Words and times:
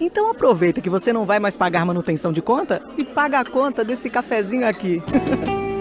Então 0.00 0.30
aproveita 0.30 0.80
que 0.80 0.90
você 0.90 1.12
não 1.12 1.24
vai 1.26 1.38
mais 1.38 1.56
pagar 1.56 1.86
manutenção 1.86 2.32
de 2.32 2.42
conta 2.42 2.82
e 2.96 3.04
paga 3.04 3.40
a 3.40 3.44
conta 3.44 3.84
desse 3.84 4.10
cafezinho 4.10 4.66
aqui. 4.66 5.02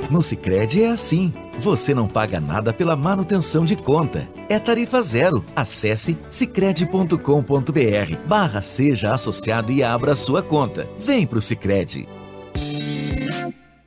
No 0.10 0.22
Sicredi 0.22 0.84
é 0.84 0.90
assim. 0.90 1.34
Você 1.60 1.94
não 1.94 2.08
paga 2.08 2.40
nada 2.40 2.74
pela 2.74 2.96
manutenção 2.98 3.64
de 3.64 3.78
conta. 3.78 4.28
É 4.50 4.60
tarifa 4.60 5.02
zero. 5.02 5.44
Acesse 5.56 6.18
sicredi.com.br 6.30 8.16
barra 8.28 8.62
seja 8.62 9.14
associado 9.14 9.72
e 9.72 9.82
abra 9.82 10.16
sua 10.16 10.44
conta. 10.44 10.90
Vem 11.00 11.26
pro 11.26 11.42
Sicredi. 11.42 12.10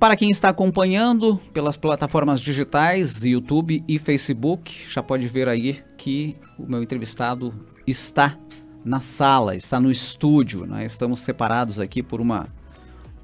Para 0.00 0.16
quem 0.16 0.30
está 0.30 0.48
acompanhando 0.48 1.36
pelas 1.52 1.76
plataformas 1.76 2.40
digitais, 2.40 3.22
YouTube 3.22 3.84
e 3.86 3.98
Facebook, 3.98 4.86
já 4.88 5.02
pode 5.02 5.28
ver 5.28 5.46
aí 5.46 5.78
que 5.98 6.34
o 6.58 6.64
meu 6.66 6.82
entrevistado 6.82 7.54
está 7.86 8.34
na 8.82 8.98
sala, 8.98 9.54
está 9.54 9.78
no 9.78 9.90
estúdio. 9.90 10.64
Né? 10.64 10.86
Estamos 10.86 11.20
separados 11.20 11.78
aqui 11.78 12.02
por 12.02 12.18
uma, 12.18 12.48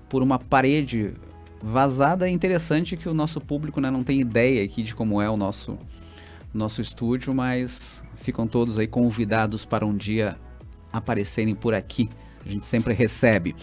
por 0.06 0.22
uma 0.22 0.38
parede 0.38 1.14
vazada. 1.62 2.28
É 2.28 2.30
interessante 2.30 2.94
que 2.94 3.08
o 3.08 3.14
nosso 3.14 3.40
público 3.40 3.80
né, 3.80 3.90
não 3.90 4.04
tem 4.04 4.20
ideia 4.20 4.62
aqui 4.62 4.82
de 4.82 4.94
como 4.94 5.22
é 5.22 5.30
o 5.30 5.36
nosso, 5.36 5.78
nosso 6.52 6.82
estúdio, 6.82 7.34
mas 7.34 8.04
ficam 8.16 8.46
todos 8.46 8.78
aí 8.78 8.86
convidados 8.86 9.64
para 9.64 9.86
um 9.86 9.96
dia 9.96 10.36
aparecerem 10.92 11.54
por 11.54 11.72
aqui. 11.72 12.06
A 12.44 12.50
gente 12.50 12.66
sempre 12.66 12.92
recebe. 12.92 13.56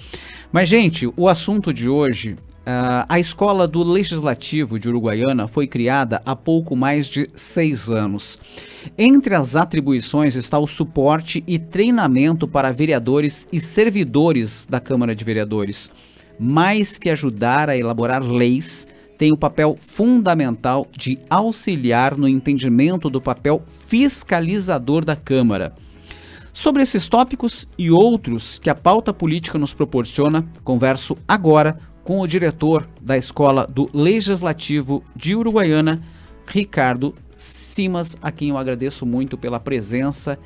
Mas, 0.52 0.68
gente, 0.68 1.08
o 1.16 1.30
assunto 1.30 1.72
de 1.72 1.88
hoje 1.88 2.38
Uh, 2.64 3.04
a 3.10 3.20
escola 3.20 3.68
do 3.68 3.84
Legislativo 3.84 4.80
de 4.80 4.88
Uruguaiana 4.88 5.50
foi 5.50 5.68
criada 5.68 6.22
há 6.26 6.34
pouco 6.34 6.78
mais 6.78 7.08
de 7.08 7.28
seis 7.36 7.90
anos. 7.90 8.40
Entre 8.98 9.36
as 9.36 9.58
atribuições 9.58 10.38
está 10.38 10.58
o 10.58 10.66
suporte 10.66 11.44
e 11.46 11.60
treinamento 11.60 12.48
para 12.48 12.72
vereadores 12.72 13.46
e 13.52 13.60
servidores 13.60 14.66
da 14.70 14.80
Câmara 14.80 15.14
de 15.14 15.26
Vereadores. 15.26 15.92
Mais 16.40 16.98
que 16.98 17.10
ajudar 17.10 17.70
a 17.70 17.76
elaborar 17.76 18.24
leis, 18.24 18.88
tem 19.18 19.34
o 19.34 19.38
papel 19.38 19.78
fundamental 19.78 20.88
de 20.98 21.20
auxiliar 21.30 22.18
no 22.18 22.30
entendimento 22.30 23.10
do 23.10 23.20
papel 23.20 23.62
fiscalizador 23.88 25.04
da 25.04 25.18
Câmara. 25.18 25.74
Sobre 26.54 26.82
esses 26.82 27.10
tópicos 27.10 27.68
e 27.78 27.92
outros 27.92 28.58
que 28.58 28.70
a 28.70 28.76
pauta 28.76 29.14
política 29.14 29.58
nos 29.58 29.74
proporciona, 29.74 30.48
converso 30.64 31.18
agora 31.28 31.78
com 32.04 32.20
o 32.20 32.28
diretor 32.28 32.88
da 33.02 33.18
Escola 33.18 33.66
do 33.66 33.90
Legislativo 33.94 35.04
de 35.16 35.36
Uruguaiana, 35.36 36.02
Ricardo 36.46 37.16
Simas, 37.38 38.18
a 38.22 38.32
quem 38.32 38.50
eu 38.50 38.58
agradeço 38.58 39.06
muito 39.06 39.38
pela 39.38 39.60
presença 39.60 40.38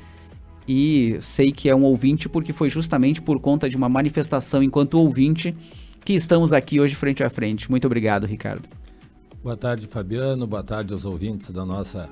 e 0.66 1.16
sei 1.20 1.50
que 1.50 1.68
é 1.68 1.74
um 1.74 1.84
ouvinte 1.84 2.28
porque 2.28 2.52
foi 2.52 2.68
justamente 2.68 3.22
por 3.22 3.40
conta 3.40 3.68
de 3.68 3.76
uma 3.76 3.88
manifestação 3.88 4.62
enquanto 4.62 4.94
ouvinte 4.94 5.56
que 6.04 6.12
estamos 6.12 6.52
aqui 6.52 6.80
hoje 6.80 6.94
frente 6.94 7.22
a 7.22 7.30
frente. 7.30 7.70
Muito 7.70 7.86
obrigado, 7.86 8.26
Ricardo. 8.26 8.68
Boa 9.42 9.56
tarde, 9.56 9.86
Fabiano. 9.86 10.46
Boa 10.46 10.62
tarde 10.62 10.92
aos 10.92 11.04
ouvintes 11.04 11.50
da 11.50 11.64
nossa 11.64 12.08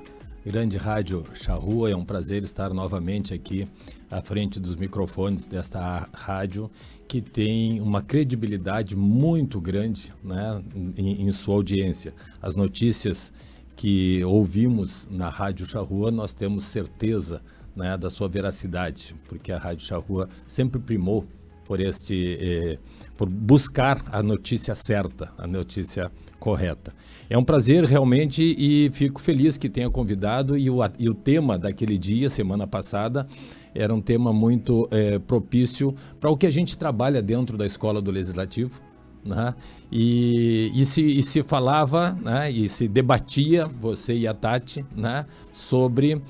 grande 0.47 0.77
rádio 0.77 1.25
Charrua. 1.33 1.91
É 1.91 1.95
um 1.95 2.05
prazer 2.05 2.41
estar 2.41 2.73
novamente 2.73 3.33
aqui 3.33 3.67
à 4.09 4.21
frente 4.21 4.61
dos 4.61 4.77
microfones 4.77 5.45
desta 5.45 6.07
rádio 6.13 6.71
que 7.05 7.21
tem 7.21 7.81
uma 7.81 8.01
credibilidade 8.01 8.95
muito 8.95 9.59
grande 9.59 10.13
né, 10.23 10.63
em, 10.95 11.27
em 11.27 11.31
sua 11.33 11.55
audiência. 11.55 12.13
As 12.41 12.55
notícias 12.55 13.33
que 13.75 14.23
ouvimos 14.23 15.05
na 15.11 15.27
Rádio 15.27 15.65
Charrua, 15.65 16.11
nós 16.11 16.33
temos 16.33 16.63
certeza 16.63 17.41
né, 17.75 17.97
da 17.97 18.09
sua 18.09 18.29
veracidade, 18.29 19.13
porque 19.27 19.51
a 19.51 19.57
Rádio 19.57 19.85
Charrua 19.85 20.29
sempre 20.47 20.79
primou 20.79 21.27
por 21.65 21.81
este, 21.81 22.37
eh, 22.39 22.79
por 23.17 23.27
buscar 23.29 24.03
a 24.11 24.21
notícia 24.21 24.75
certa, 24.75 25.33
a 25.37 25.47
notícia 25.47 26.11
correta. 26.39 26.93
É 27.29 27.37
um 27.37 27.43
prazer 27.43 27.83
realmente 27.83 28.55
e 28.57 28.89
fico 28.91 29.19
feliz 29.19 29.57
que 29.57 29.67
tenha 29.67 29.89
convidado 29.89 30.57
e 30.57 30.69
o, 30.69 30.77
e 30.99 31.09
o 31.09 31.13
tema 31.13 31.57
daquele 31.57 31.97
dia, 31.97 32.29
semana 32.29 32.67
passada, 32.67 33.27
era 33.73 33.93
um 33.93 34.01
tema 34.01 34.31
muito 34.31 34.87
eh, 34.91 35.19
propício 35.19 35.93
para 36.19 36.29
o 36.29 36.37
que 36.37 36.45
a 36.45 36.51
gente 36.51 36.77
trabalha 36.77 37.21
dentro 37.21 37.57
da 37.57 37.65
escola 37.65 38.01
do 38.01 38.11
Legislativo 38.11 38.81
né? 39.27 39.53
E, 39.91 40.71
e, 40.73 40.85
se, 40.85 41.01
e 41.01 41.21
se 41.21 41.43
falava 41.43 42.17
né? 42.21 42.51
e 42.51 42.67
se 42.67 42.87
debatia, 42.87 43.67
você 43.67 44.13
e 44.15 44.27
a 44.27 44.33
Tati, 44.33 44.85
né? 44.95 45.25
sobre 45.53 46.15
uh, 46.15 46.21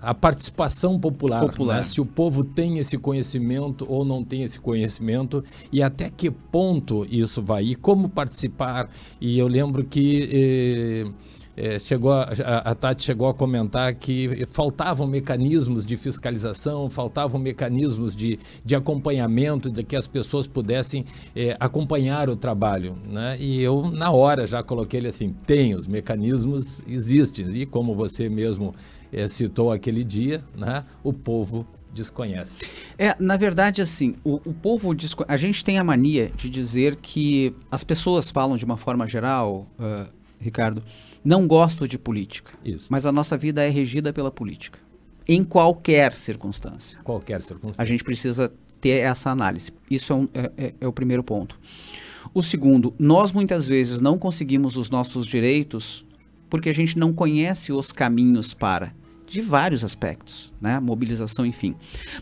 a 0.00 0.14
participação 0.18 0.98
popular. 0.98 1.40
popular. 1.40 1.76
Né? 1.76 1.82
Se 1.82 2.00
o 2.00 2.06
povo 2.06 2.44
tem 2.44 2.78
esse 2.78 2.98
conhecimento 2.98 3.86
ou 3.88 4.04
não 4.04 4.22
tem 4.22 4.42
esse 4.42 4.60
conhecimento 4.60 5.42
e 5.72 5.82
até 5.82 6.10
que 6.10 6.30
ponto 6.30 7.06
isso 7.10 7.42
vai 7.42 7.64
e 7.64 7.74
como 7.74 8.08
participar. 8.08 8.88
E 9.20 9.38
eu 9.38 9.48
lembro 9.48 9.84
que. 9.84 10.28
Eh, 10.32 11.41
é, 11.56 11.78
chegou 11.78 12.12
a, 12.12 12.22
a, 12.64 12.74
Tati 12.74 13.02
chegou 13.02 13.28
a 13.28 13.34
comentar 13.34 13.94
que 13.94 14.46
faltavam 14.46 15.06
mecanismos 15.06 15.84
de 15.84 15.96
fiscalização, 15.96 16.88
faltavam 16.88 17.40
mecanismos 17.40 18.16
de, 18.16 18.38
de 18.64 18.74
acompanhamento, 18.74 19.70
de 19.70 19.82
que 19.82 19.96
as 19.96 20.06
pessoas 20.06 20.46
pudessem 20.46 21.04
é, 21.36 21.56
acompanhar 21.60 22.30
o 22.30 22.36
trabalho. 22.36 22.96
Né? 23.06 23.36
E 23.38 23.60
eu, 23.60 23.90
na 23.90 24.10
hora, 24.10 24.46
já 24.46 24.62
coloquei 24.62 25.00
ele 25.00 25.08
assim: 25.08 25.34
tem, 25.46 25.74
os 25.74 25.86
mecanismos 25.86 26.82
existem. 26.88 27.48
E 27.50 27.66
como 27.66 27.94
você 27.94 28.28
mesmo 28.28 28.74
é, 29.12 29.28
citou 29.28 29.70
aquele 29.70 30.04
dia, 30.04 30.42
né? 30.56 30.84
o 31.04 31.12
povo 31.12 31.66
desconhece. 31.92 32.64
É, 32.98 33.14
na 33.18 33.36
verdade, 33.36 33.82
assim, 33.82 34.14
o, 34.24 34.36
o 34.36 34.54
povo 34.54 34.96
a 35.28 35.36
gente 35.36 35.62
tem 35.62 35.78
a 35.78 35.84
mania 35.84 36.32
de 36.34 36.48
dizer 36.48 36.96
que 36.96 37.54
as 37.70 37.84
pessoas 37.84 38.30
falam 38.30 38.56
de 38.56 38.64
uma 38.64 38.78
forma 38.78 39.06
geral, 39.06 39.66
uh, 39.78 40.21
Ricardo, 40.42 40.82
não 41.24 41.46
gosto 41.46 41.86
de 41.86 41.98
política. 41.98 42.52
Isso. 42.64 42.88
Mas 42.90 43.06
a 43.06 43.12
nossa 43.12 43.36
vida 43.36 43.62
é 43.64 43.68
regida 43.68 44.12
pela 44.12 44.30
política. 44.30 44.78
Em 45.26 45.44
qualquer 45.44 46.16
circunstância. 46.16 46.98
Qualquer 47.02 47.42
circunstância. 47.42 47.82
A 47.82 47.86
gente 47.86 48.02
precisa 48.02 48.52
ter 48.80 48.98
essa 48.98 49.30
análise. 49.30 49.72
Isso 49.88 50.12
é, 50.12 50.16
um, 50.16 50.28
é, 50.34 50.52
é, 50.56 50.74
é 50.80 50.86
o 50.86 50.92
primeiro 50.92 51.22
ponto. 51.22 51.58
O 52.34 52.42
segundo, 52.42 52.94
nós 52.98 53.32
muitas 53.32 53.68
vezes 53.68 54.00
não 54.00 54.18
conseguimos 54.18 54.76
os 54.76 54.90
nossos 54.90 55.26
direitos 55.26 56.04
porque 56.50 56.68
a 56.68 56.74
gente 56.74 56.98
não 56.98 57.12
conhece 57.12 57.72
os 57.72 57.92
caminhos 57.92 58.52
para 58.52 58.92
de 59.32 59.40
vários 59.40 59.82
aspectos, 59.82 60.52
né? 60.60 60.78
Mobilização, 60.78 61.46
enfim. 61.46 61.74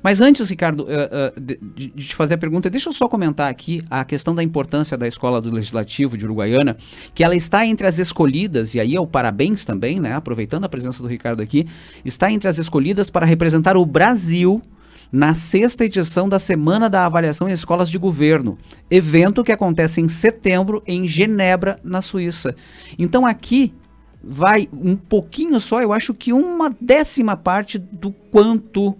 Mas 0.02 0.20
antes, 0.20 0.48
Ricardo, 0.48 0.84
uh, 0.84 0.86
uh, 0.86 1.40
de, 1.40 1.58
de, 1.74 2.06
te 2.06 2.14
fazer 2.14 2.34
a 2.34 2.38
pergunta, 2.38 2.70
deixa 2.70 2.88
eu 2.88 2.92
só 2.92 3.08
comentar 3.08 3.50
aqui 3.50 3.82
a 3.90 4.04
questão 4.04 4.32
da 4.32 4.42
importância 4.42 4.96
da 4.96 5.08
Escola 5.08 5.40
do 5.40 5.50
Legislativo 5.50 6.16
de 6.16 6.24
Uruguaiana, 6.24 6.76
que 7.12 7.24
ela 7.24 7.34
está 7.34 7.66
entre 7.66 7.86
as 7.86 7.98
escolhidas, 7.98 8.74
e 8.74 8.80
aí 8.80 8.94
é 8.94 9.00
o 9.00 9.06
parabéns 9.08 9.64
também, 9.64 9.98
né? 9.98 10.14
Aproveitando 10.14 10.64
a 10.64 10.68
presença 10.68 11.02
do 11.02 11.08
Ricardo 11.08 11.42
aqui, 11.42 11.66
está 12.04 12.30
entre 12.30 12.48
as 12.48 12.58
escolhidas 12.58 13.10
para 13.10 13.26
representar 13.26 13.76
o 13.76 13.84
Brasil 13.84 14.62
na 15.10 15.34
sexta 15.34 15.84
edição 15.84 16.28
da 16.28 16.38
Semana 16.38 16.88
da 16.88 17.04
Avaliação 17.04 17.48
em 17.48 17.52
Escolas 17.52 17.90
de 17.90 17.98
Governo, 17.98 18.56
evento 18.88 19.42
que 19.42 19.50
acontece 19.50 20.00
em 20.00 20.06
setembro 20.06 20.80
em 20.86 21.08
Genebra, 21.08 21.80
na 21.82 22.00
Suíça. 22.00 22.54
Então 22.96 23.26
aqui 23.26 23.74
vai 24.22 24.68
um 24.72 24.96
pouquinho 24.96 25.60
só, 25.60 25.80
eu 25.80 25.92
acho 25.92 26.12
que 26.12 26.32
uma 26.32 26.74
décima 26.80 27.36
parte 27.36 27.78
do 27.78 28.12
quanto 28.12 28.96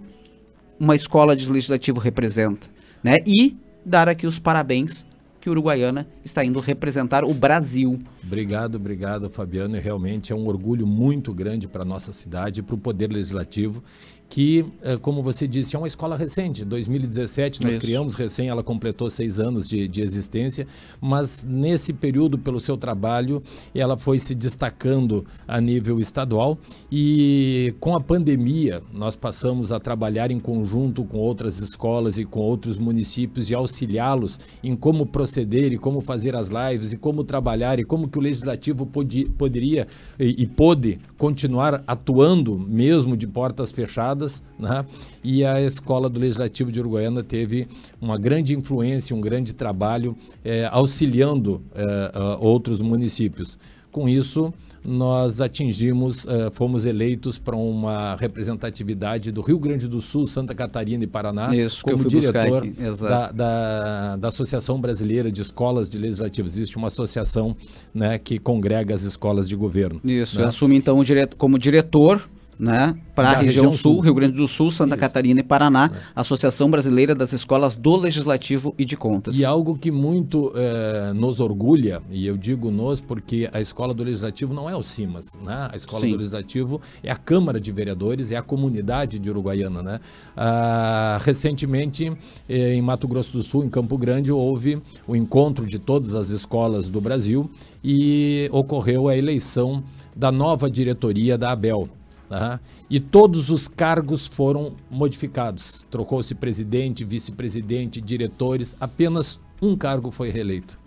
uma 0.79 0.95
escola 0.95 1.35
de 1.35 1.51
legislativo 1.51 1.99
representa, 1.99 2.67
né? 3.03 3.17
E 3.25 3.55
dar 3.85 4.09
aqui 4.09 4.25
os 4.25 4.39
parabéns 4.39 5.05
que 5.39 5.49
Uruguaiana 5.49 6.07
está 6.23 6.45
indo 6.45 6.59
representar 6.59 7.23
o 7.23 7.33
Brasil. 7.33 7.99
Obrigado, 8.23 8.75
obrigado, 8.75 9.29
Fabiano. 9.29 9.75
E 9.75 9.79
realmente 9.79 10.31
é 10.31 10.35
um 10.35 10.47
orgulho 10.47 10.85
muito 10.85 11.33
grande 11.33 11.67
para 11.67 11.81
a 11.81 11.85
nossa 11.85 12.13
cidade 12.13 12.59
e 12.59 12.63
para 12.63 12.75
o 12.75 12.77
Poder 12.77 13.11
Legislativo 13.11 13.83
que, 14.31 14.65
eh, 14.81 14.95
como 14.95 15.21
você 15.21 15.45
disse, 15.45 15.75
é 15.75 15.77
uma 15.77 15.89
escola 15.89 16.15
recente. 16.15 16.63
2017 16.63 17.61
nós 17.61 17.73
Isso. 17.73 17.81
criamos 17.81 18.15
recém, 18.15 18.47
ela 18.47 18.63
completou 18.63 19.09
seis 19.09 19.41
anos 19.41 19.67
de, 19.67 19.89
de, 19.89 20.01
existência, 20.01 20.65
mas 21.01 21.43
nesse 21.43 21.91
período, 21.91 22.39
pelo 22.39 22.57
seu 22.57 22.77
trabalho, 22.77 23.43
ela 23.75 23.97
foi 23.97 24.17
se 24.19 24.33
destacando 24.33 25.25
a 25.45 25.59
nível 25.59 25.99
estadual 25.99 26.57
e 26.89 27.75
com 27.81 27.93
a 27.93 27.99
pandemia 27.99 28.81
nós 28.93 29.17
passamos 29.17 29.73
a 29.73 29.81
trabalhar 29.81 30.31
em 30.31 30.39
conjunto 30.39 31.03
com 31.03 31.17
outras 31.17 31.59
escolas 31.59 32.17
e 32.17 32.23
com 32.23 32.39
outros 32.39 32.77
municípios 32.77 33.49
e 33.49 33.53
auxiliá-los 33.53 34.39
em 34.63 34.77
como 34.77 35.05
proceder 35.05 35.73
e 35.73 35.77
como 35.77 35.99
fazer 35.99 36.37
as 36.37 36.47
lives 36.47 36.93
e 36.93 36.97
como 36.97 37.25
trabalhar 37.25 37.79
e 37.79 37.83
como 37.83 38.07
que 38.07 38.17
o 38.17 38.21
legislativo 38.21 38.85
podia, 38.85 39.27
poderia 39.37 39.85
e, 40.17 40.43
e 40.43 40.47
pôde 40.47 40.99
continuar 41.17 41.83
atuando 41.85 42.57
mesmo 42.57 43.17
de 43.17 43.27
portas 43.27 43.73
fechadas 43.73 44.20
né? 44.59 44.85
e 45.23 45.43
a 45.43 45.61
Escola 45.61 46.09
do 46.09 46.19
Legislativo 46.19 46.71
de 46.71 46.79
Uruguaiana 46.79 47.23
teve 47.23 47.67
uma 47.99 48.17
grande 48.17 48.55
influência, 48.55 49.15
um 49.15 49.21
grande 49.21 49.53
trabalho 49.53 50.15
é, 50.43 50.67
auxiliando 50.71 51.61
é, 51.73 52.11
outros 52.39 52.81
municípios. 52.81 53.57
Com 53.91 54.07
isso, 54.07 54.53
nós 54.83 55.41
atingimos, 55.41 56.25
uh, 56.25 56.49
fomos 56.51 56.85
eleitos 56.85 57.37
para 57.37 57.55
uma 57.55 58.15
representatividade 58.15 59.31
do 59.31 59.41
Rio 59.41 59.59
Grande 59.59 59.87
do 59.87 60.01
Sul, 60.01 60.25
Santa 60.25 60.55
Catarina 60.55 61.03
e 61.03 61.07
Paraná, 61.07 61.55
Isso, 61.55 61.83
como 61.83 62.03
diretor 62.05 62.65
da, 62.99 63.31
da, 63.31 64.15
da, 64.15 64.27
Associação 64.27 64.79
Brasileira 64.79 65.31
de 65.31 65.41
Escolas 65.41 65.89
de 65.89 65.97
Legislativos. 65.97 66.53
Existe 66.53 66.77
uma 66.77 66.87
associação 66.87 67.55
né, 67.93 68.17
que 68.17 68.39
congrega 68.39 68.95
as 68.95 69.03
escolas 69.03 69.47
de 69.47 69.55
governo. 69.55 70.01
Isso, 70.03 70.39
né? 70.39 70.45
assume 70.45 70.75
então 70.75 71.01
como 71.37 71.59
diretor 71.59 72.27
né, 72.61 72.95
para 73.15 73.29
a 73.29 73.33
região, 73.33 73.47
região 73.47 73.71
sul, 73.73 73.95
sul, 73.95 73.99
Rio 74.01 74.13
Grande 74.13 74.37
do 74.37 74.47
Sul, 74.47 74.69
Santa 74.69 74.93
Isso. 74.93 74.99
Catarina 74.99 75.39
e 75.39 75.43
Paraná, 75.43 75.89
é. 75.91 75.97
Associação 76.15 76.69
Brasileira 76.69 77.15
das 77.15 77.33
Escolas 77.33 77.75
do 77.75 77.95
Legislativo 77.95 78.75
e 78.77 78.85
de 78.85 78.95
Contas. 78.95 79.39
E 79.39 79.43
algo 79.43 79.75
que 79.75 79.89
muito 79.89 80.53
é, 80.55 81.11
nos 81.11 81.39
orgulha, 81.39 82.03
e 82.11 82.27
eu 82.27 82.37
digo 82.37 82.69
nos 82.69 83.01
porque 83.01 83.49
a 83.51 83.59
Escola 83.59 83.95
do 83.95 84.03
Legislativo 84.03 84.53
não 84.53 84.69
é 84.69 84.75
o 84.75 84.83
CIMAS, 84.83 85.39
né? 85.43 85.69
A 85.71 85.75
Escola 85.75 86.01
Sim. 86.01 86.11
do 86.11 86.17
Legislativo 86.17 86.79
é 87.01 87.11
a 87.11 87.15
Câmara 87.15 87.59
de 87.59 87.71
Vereadores, 87.71 88.31
é 88.31 88.35
a 88.35 88.43
comunidade 88.43 89.17
de 89.17 89.27
Uruguaiana, 89.27 89.81
né? 89.81 89.99
Ah, 90.37 91.19
recentemente, 91.23 92.15
eh, 92.47 92.75
em 92.75 92.81
Mato 92.81 93.07
Grosso 93.07 93.33
do 93.33 93.41
Sul, 93.41 93.65
em 93.65 93.69
Campo 93.69 93.97
Grande, 93.97 94.31
houve 94.31 94.79
o 95.07 95.15
encontro 95.15 95.65
de 95.65 95.79
todas 95.79 96.13
as 96.13 96.29
escolas 96.29 96.87
do 96.89 97.01
Brasil 97.01 97.49
e 97.83 98.47
ocorreu 98.51 99.07
a 99.07 99.17
eleição 99.17 99.83
da 100.15 100.31
nova 100.31 100.69
diretoria 100.69 101.37
da 101.37 101.51
ABEL, 101.51 101.89
Tá? 102.31 102.61
E 102.89 102.97
todos 102.97 103.49
os 103.49 103.67
cargos 103.67 104.25
foram 104.25 104.73
modificados. 104.89 105.85
Trocou-se 105.91 106.33
presidente, 106.33 107.03
vice-presidente, 107.03 107.99
diretores, 107.99 108.73
apenas 108.79 109.37
um 109.61 109.75
cargo 109.75 110.11
foi 110.11 110.29
reeleito. 110.29 110.79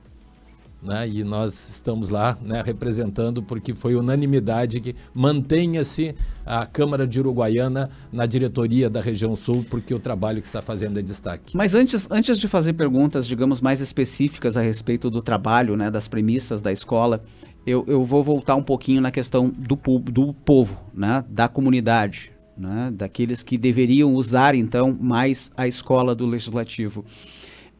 Né? 0.84 1.08
E 1.08 1.24
nós 1.24 1.70
estamos 1.70 2.10
lá 2.10 2.36
né, 2.42 2.62
representando 2.64 3.42
porque 3.42 3.74
foi 3.74 3.94
unanimidade 3.94 4.80
que 4.80 4.94
mantenha-se 5.14 6.14
a 6.44 6.66
Câmara 6.66 7.06
de 7.06 7.18
Uruguaiana 7.18 7.88
na 8.12 8.26
diretoria 8.26 8.90
da 8.90 9.00
região 9.00 9.34
sul, 9.34 9.64
porque 9.70 9.94
o 9.94 9.98
trabalho 9.98 10.42
que 10.42 10.46
está 10.46 10.60
fazendo 10.60 10.98
é 10.98 11.02
destaque. 11.02 11.56
Mas 11.56 11.74
antes, 11.74 12.06
antes 12.10 12.38
de 12.38 12.46
fazer 12.46 12.74
perguntas, 12.74 13.26
digamos, 13.26 13.62
mais 13.62 13.80
específicas 13.80 14.58
a 14.58 14.60
respeito 14.60 15.08
do 15.08 15.22
trabalho, 15.22 15.74
né, 15.74 15.90
das 15.90 16.06
premissas 16.06 16.60
da 16.60 16.70
escola, 16.70 17.24
eu, 17.66 17.82
eu 17.88 18.04
vou 18.04 18.22
voltar 18.22 18.54
um 18.54 18.62
pouquinho 18.62 19.00
na 19.00 19.10
questão 19.10 19.48
do, 19.48 19.76
do 20.00 20.34
povo, 20.34 20.78
né, 20.92 21.24
da 21.30 21.48
comunidade, 21.48 22.30
né, 22.58 22.92
daqueles 22.94 23.42
que 23.42 23.56
deveriam 23.56 24.14
usar 24.14 24.54
então 24.54 24.96
mais 25.00 25.50
a 25.56 25.66
escola 25.66 26.14
do 26.14 26.26
legislativo. 26.26 27.06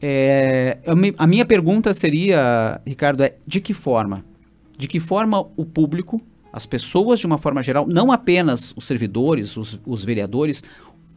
É, 0.06 0.76
a 1.16 1.26
minha 1.26 1.46
pergunta 1.46 1.94
seria, 1.94 2.78
Ricardo, 2.86 3.22
é 3.22 3.36
de 3.46 3.58
que 3.58 3.72
forma? 3.72 4.22
De 4.76 4.86
que 4.86 5.00
forma 5.00 5.46
o 5.56 5.64
público, 5.64 6.20
as 6.52 6.66
pessoas 6.66 7.20
de 7.20 7.26
uma 7.26 7.38
forma 7.38 7.62
geral, 7.62 7.86
não 7.88 8.12
apenas 8.12 8.74
os 8.76 8.84
servidores, 8.84 9.56
os, 9.56 9.80
os 9.86 10.04
vereadores, 10.04 10.62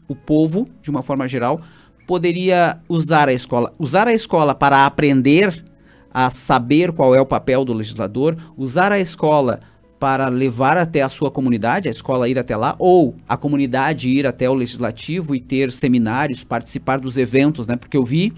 o 0.07 0.15
povo 0.15 0.69
de 0.81 0.89
uma 0.89 1.03
forma 1.03 1.27
geral, 1.27 1.59
poderia 2.07 2.79
usar 2.87 3.27
a 3.27 3.33
escola, 3.33 3.73
usar 3.77 4.07
a 4.07 4.13
escola 4.13 4.55
para 4.55 4.85
aprender 4.85 5.65
a 6.09 6.29
saber 6.29 6.93
qual 6.93 7.13
é 7.13 7.19
o 7.19 7.25
papel 7.25 7.65
do 7.65 7.73
legislador, 7.73 8.37
usar 8.55 8.93
a 8.93 8.99
escola 9.01 9.59
para 9.99 10.29
levar 10.29 10.77
até 10.77 11.01
a 11.01 11.09
sua 11.09 11.29
comunidade, 11.29 11.89
a 11.89 11.91
escola 11.91 12.29
ir 12.29 12.39
até 12.39 12.55
lá, 12.55 12.73
ou 12.79 13.17
a 13.27 13.35
comunidade 13.35 14.07
ir 14.07 14.25
até 14.25 14.49
o 14.49 14.53
legislativo 14.53 15.35
e 15.35 15.41
ter 15.41 15.73
seminários, 15.73 16.45
participar 16.45 17.01
dos 17.01 17.17
eventos, 17.17 17.67
né? 17.67 17.75
Porque 17.75 17.97
eu 17.97 18.03
vi 18.05 18.31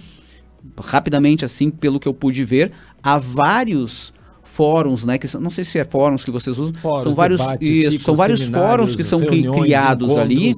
rapidamente 0.77 1.45
assim, 1.45 1.69
pelo 1.69 1.99
que 1.99 2.07
eu 2.07 2.13
pude 2.13 2.43
ver, 2.43 2.71
há 3.01 3.17
vários 3.17 4.13
fóruns, 4.43 5.05
né? 5.05 5.17
Que 5.17 5.27
são, 5.27 5.39
não 5.39 5.49
sei 5.49 5.63
se 5.63 5.77
é 5.79 5.85
fóruns 5.85 6.23
que 6.23 6.31
vocês 6.31 6.57
usam, 6.57 6.73
fóruns, 6.75 7.03
são 7.03 7.13
vários, 7.13 7.39
debates, 7.39 7.69
isso, 7.69 7.91
ciclos, 7.91 8.01
são 8.03 8.15
vários 8.15 8.43
fóruns 8.43 8.95
que 8.95 9.03
são 9.03 9.19
reuniões, 9.19 9.61
criados 9.61 10.11
encontros. 10.11 10.37
ali 10.37 10.53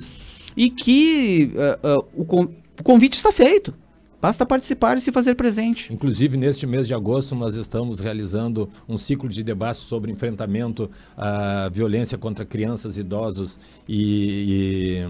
e 0.56 0.70
que 0.70 1.54
uh, 1.56 2.00
uh, 2.00 2.06
o, 2.16 2.44
o 2.80 2.84
convite 2.84 3.16
está 3.16 3.32
feito 3.32 3.74
Basta 4.22 4.46
participar 4.46 4.98
e 4.98 5.02
se 5.02 5.12
fazer 5.12 5.34
presente. 5.34 5.92
Inclusive, 5.92 6.38
neste 6.38 6.68
mês 6.68 6.86
de 6.86 6.94
agosto, 6.94 7.36
nós 7.36 7.56
estamos 7.56 8.00
realizando 8.00 8.70
um 8.88 8.96
ciclo 8.96 9.28
de 9.28 9.42
debate 9.42 9.80
sobre 9.80 10.12
enfrentamento 10.12 10.92
à 11.18 11.68
violência 11.70 12.20
contra 12.20 12.46
crianças, 12.46 12.98
idosos 12.98 13.60
e, 13.88 15.02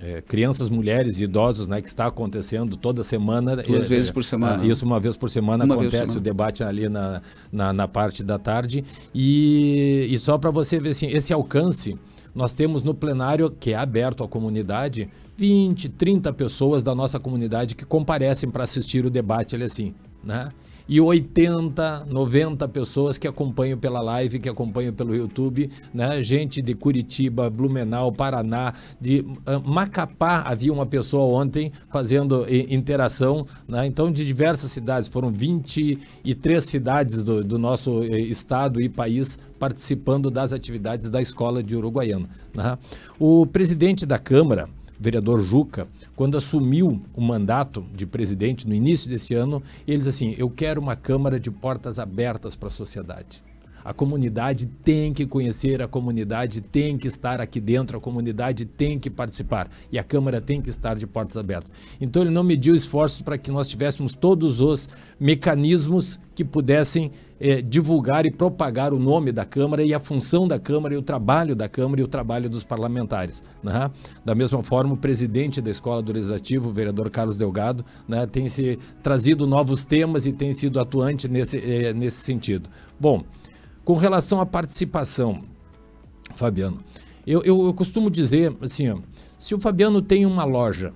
e 0.00 0.04
é, 0.04 0.20
crianças, 0.22 0.68
mulheres 0.68 1.20
e 1.20 1.24
idosos, 1.24 1.68
né, 1.68 1.80
que 1.80 1.86
está 1.86 2.06
acontecendo 2.06 2.76
toda 2.76 3.04
semana. 3.04 3.54
Duas 3.56 3.86
é, 3.86 3.88
vezes 3.88 4.10
por 4.10 4.24
semana. 4.24 4.60
Ah, 4.60 4.66
isso, 4.66 4.84
uma 4.84 4.98
vez 4.98 5.16
por 5.16 5.30
semana 5.30 5.64
uma 5.64 5.74
acontece 5.74 5.98
semana. 5.98 6.18
o 6.18 6.20
debate 6.20 6.64
ali 6.64 6.88
na, 6.88 7.22
na, 7.52 7.72
na, 7.72 7.86
parte 7.86 8.24
da 8.24 8.36
tarde. 8.36 8.84
E, 9.14 10.08
e 10.10 10.18
só 10.18 10.36
para 10.36 10.50
você 10.50 10.80
ver 10.80 10.88
assim, 10.88 11.08
esse 11.10 11.32
alcance 11.32 11.96
nós 12.36 12.52
temos 12.52 12.82
no 12.82 12.94
plenário, 12.94 13.48
que 13.48 13.72
é 13.72 13.76
aberto 13.76 14.22
à 14.22 14.28
comunidade, 14.28 15.08
20, 15.36 15.90
30 15.90 16.32
pessoas 16.32 16.82
da 16.82 16.94
nossa 16.94 17.20
comunidade 17.20 17.74
que 17.74 17.84
comparecem 17.84 18.50
para 18.50 18.64
assistir 18.64 19.04
o 19.04 19.10
debate, 19.10 19.54
ele 19.54 19.64
assim, 19.64 19.94
né? 20.22 20.50
e 20.88 21.00
80, 21.00 22.06
90 22.08 22.68
pessoas 22.68 23.18
que 23.18 23.26
acompanham 23.26 23.78
pela 23.78 24.00
live, 24.00 24.38
que 24.38 24.48
acompanham 24.48 24.92
pelo 24.92 25.14
YouTube, 25.14 25.70
né? 25.92 26.22
Gente 26.22 26.62
de 26.62 26.74
Curitiba, 26.74 27.50
Blumenau, 27.50 28.12
Paraná, 28.12 28.72
de 29.00 29.20
uh, 29.20 29.68
Macapá, 29.68 30.42
havia 30.42 30.72
uma 30.72 30.86
pessoa 30.86 31.24
ontem 31.42 31.72
fazendo 31.90 32.46
interação, 32.48 33.44
né? 33.66 33.86
Então, 33.86 34.10
de 34.10 34.24
diversas 34.24 34.70
cidades, 34.70 35.08
foram 35.08 35.30
23 35.30 36.64
cidades 36.64 37.24
do, 37.24 37.42
do 37.42 37.58
nosso 37.58 38.02
eh, 38.04 38.20
estado 38.20 38.80
e 38.80 38.88
país 38.88 39.38
participando 39.58 40.30
das 40.30 40.52
atividades 40.52 41.10
da 41.10 41.20
escola 41.20 41.62
de 41.62 41.74
Uruguaiana. 41.74 42.28
Né? 42.54 42.78
O 43.18 43.46
presidente 43.46 44.04
da 44.04 44.18
Câmara, 44.18 44.68
vereador 44.98 45.40
Juca, 45.40 45.88
quando 46.14 46.36
assumiu 46.36 47.00
o 47.14 47.20
mandato 47.20 47.84
de 47.94 48.06
presidente 48.06 48.66
no 48.66 48.74
início 48.74 49.08
desse 49.08 49.34
ano, 49.34 49.62
eles 49.86 50.06
assim, 50.06 50.34
eu 50.38 50.50
quero 50.50 50.80
uma 50.80 50.96
Câmara 50.96 51.38
de 51.38 51.50
portas 51.50 51.98
abertas 51.98 52.56
para 52.56 52.68
a 52.68 52.70
sociedade. 52.70 53.42
A 53.86 53.94
comunidade 53.94 54.66
tem 54.66 55.12
que 55.12 55.24
conhecer, 55.24 55.80
a 55.80 55.86
comunidade 55.86 56.60
tem 56.60 56.98
que 56.98 57.06
estar 57.06 57.40
aqui 57.40 57.60
dentro, 57.60 57.96
a 57.96 58.00
comunidade 58.00 58.64
tem 58.64 58.98
que 58.98 59.08
participar 59.08 59.70
e 59.92 59.96
a 59.96 60.02
Câmara 60.02 60.40
tem 60.40 60.60
que 60.60 60.68
estar 60.68 60.96
de 60.96 61.06
portas 61.06 61.36
abertas. 61.36 61.72
Então 62.00 62.24
ele 62.24 62.32
não 62.32 62.42
mediu 62.42 62.74
esforços 62.74 63.22
para 63.22 63.38
que 63.38 63.52
nós 63.52 63.68
tivéssemos 63.68 64.12
todos 64.12 64.60
os 64.60 64.88
mecanismos 65.20 66.18
que 66.34 66.44
pudessem 66.44 67.12
eh, 67.38 67.62
divulgar 67.62 68.26
e 68.26 68.30
propagar 68.32 68.92
o 68.92 68.98
nome 68.98 69.30
da 69.30 69.44
Câmara 69.44 69.84
e 69.84 69.94
a 69.94 70.00
função 70.00 70.48
da 70.48 70.58
Câmara 70.58 70.92
e 70.92 70.96
o 70.96 71.02
trabalho 71.02 71.54
da 71.54 71.68
Câmara 71.68 72.00
e 72.00 72.04
o 72.04 72.08
trabalho 72.08 72.50
dos 72.50 72.64
parlamentares. 72.64 73.40
Né? 73.62 73.88
Da 74.24 74.34
mesma 74.34 74.64
forma, 74.64 74.94
o 74.94 74.96
presidente 74.96 75.60
da 75.60 75.70
Escola 75.70 76.02
do 76.02 76.12
Legislativo, 76.12 76.70
o 76.70 76.72
vereador 76.72 77.08
Carlos 77.08 77.36
Delgado, 77.36 77.84
né, 78.08 78.26
tem 78.26 78.48
se 78.48 78.80
trazido 79.00 79.46
novos 79.46 79.84
temas 79.84 80.26
e 80.26 80.32
tem 80.32 80.52
sido 80.52 80.80
atuante 80.80 81.28
nesse, 81.28 81.58
eh, 81.58 81.92
nesse 81.92 82.18
sentido. 82.18 82.68
Bom, 82.98 83.24
com 83.86 83.94
relação 83.94 84.40
à 84.40 84.44
participação, 84.44 85.44
Fabiano, 86.34 86.80
eu, 87.24 87.40
eu, 87.44 87.66
eu 87.66 87.72
costumo 87.72 88.10
dizer 88.10 88.52
assim, 88.60 88.90
ó, 88.90 88.98
se 89.38 89.54
o 89.54 89.60
Fabiano 89.60 90.02
tem 90.02 90.26
uma 90.26 90.42
loja, 90.42 90.92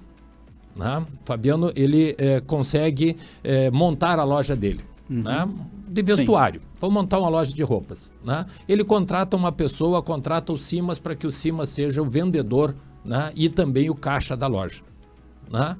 né, 0.74 1.06
Fabiano 1.24 1.72
ele 1.76 2.16
é, 2.18 2.40
consegue 2.40 3.16
é, 3.44 3.70
montar 3.70 4.18
a 4.18 4.24
loja 4.24 4.56
dele, 4.56 4.80
uhum. 5.08 5.22
né, 5.22 5.48
de 5.86 6.02
vestuário. 6.02 6.60
Sim. 6.60 6.66
Vou 6.80 6.90
montar 6.90 7.20
uma 7.20 7.28
loja 7.28 7.54
de 7.54 7.62
roupas. 7.62 8.10
Né? 8.24 8.44
Ele 8.68 8.82
contrata 8.82 9.36
uma 9.36 9.52
pessoa, 9.52 10.02
contrata 10.02 10.52
o 10.52 10.58
Simas 10.58 10.98
para 10.98 11.14
que 11.14 11.28
o 11.28 11.30
Simas 11.30 11.68
seja 11.68 12.02
o 12.02 12.10
vendedor 12.10 12.74
né? 13.04 13.30
e 13.36 13.48
também 13.48 13.88
o 13.88 13.94
caixa 13.94 14.36
da 14.36 14.48
loja. 14.48 14.82
Né? 15.48 15.76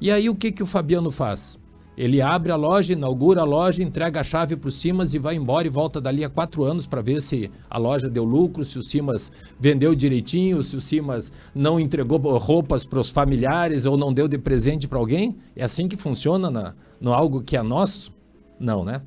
E 0.00 0.10
aí 0.10 0.28
o 0.28 0.34
que, 0.34 0.50
que 0.50 0.62
o 0.62 0.66
Fabiano 0.66 1.12
faz? 1.12 1.56
Ele 1.98 2.22
abre 2.22 2.52
a 2.52 2.56
loja, 2.56 2.92
inaugura 2.92 3.40
a 3.40 3.44
loja, 3.44 3.82
entrega 3.82 4.20
a 4.20 4.22
chave 4.22 4.54
para 4.54 4.68
o 4.68 4.70
Simas 4.70 5.14
e 5.14 5.18
vai 5.18 5.34
embora 5.34 5.66
e 5.66 5.70
volta 5.70 6.00
dali 6.00 6.22
a 6.22 6.30
quatro 6.30 6.62
anos 6.62 6.86
para 6.86 7.02
ver 7.02 7.20
se 7.20 7.50
a 7.68 7.76
loja 7.76 8.08
deu 8.08 8.22
lucro, 8.22 8.64
se 8.64 8.78
o 8.78 8.82
Simas 8.82 9.32
vendeu 9.58 9.96
direitinho, 9.96 10.62
se 10.62 10.76
o 10.76 10.80
Simas 10.80 11.32
não 11.52 11.80
entregou 11.80 12.20
roupas 12.38 12.86
para 12.86 13.00
os 13.00 13.10
familiares 13.10 13.84
ou 13.84 13.96
não 13.96 14.12
deu 14.12 14.28
de 14.28 14.38
presente 14.38 14.86
para 14.86 14.96
alguém. 14.96 15.36
É 15.56 15.64
assim 15.64 15.88
que 15.88 15.96
funciona 15.96 16.48
na, 16.48 16.72
no 17.00 17.12
algo 17.12 17.42
que 17.42 17.56
é 17.56 17.62
nosso? 17.64 18.12
Não, 18.60 18.84
né? 18.84 19.02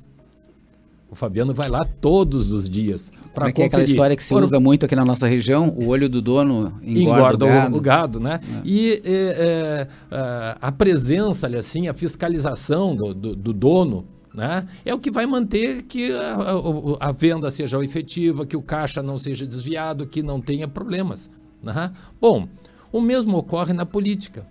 O 1.12 1.14
Fabiano 1.14 1.52
vai 1.52 1.68
lá 1.68 1.84
todos 2.00 2.54
os 2.54 2.70
dias 2.70 3.12
para 3.34 3.50
é, 3.50 3.52
é 3.54 3.64
aquela 3.66 3.84
história 3.84 4.16
que 4.16 4.24
se 4.24 4.34
usa 4.34 4.58
muito 4.58 4.86
aqui 4.86 4.96
na 4.96 5.04
nossa 5.04 5.26
região, 5.26 5.68
o 5.68 5.88
olho 5.88 6.08
do 6.08 6.22
dono 6.22 6.72
engorda, 6.82 7.44
engorda 7.44 7.44
o 7.44 7.48
gado. 7.48 7.76
O, 7.76 7.80
gado 7.82 8.20
né? 8.20 8.40
É. 8.42 8.60
E 8.64 8.92
é, 8.92 8.98
é, 9.04 9.88
é, 10.10 10.56
a 10.58 10.72
presença, 10.72 11.46
assim, 11.48 11.86
a 11.86 11.92
fiscalização 11.92 12.96
do, 12.96 13.12
do, 13.12 13.34
do 13.34 13.52
dono 13.52 14.06
né? 14.32 14.64
É 14.86 14.94
o 14.94 14.98
que 14.98 15.10
vai 15.10 15.26
manter 15.26 15.82
que 15.82 16.10
a, 16.12 16.34
a, 16.34 17.08
a, 17.08 17.12
venda 17.12 17.50
seja 17.50 17.78
efetiva, 17.84 18.46
que 18.46 18.56
o 18.56 18.62
caixa 18.62 19.02
não 19.02 19.18
seja 19.18 19.46
desviado, 19.46 20.06
que 20.06 20.22
não 20.22 20.40
tenha 20.40 20.66
problemas. 20.66 21.30
Né? 21.62 21.92
Bom, 22.18 22.48
o 22.90 23.02
mesmo 23.02 23.36
ocorre 23.36 23.74
na 23.74 23.84
política. 23.84 24.46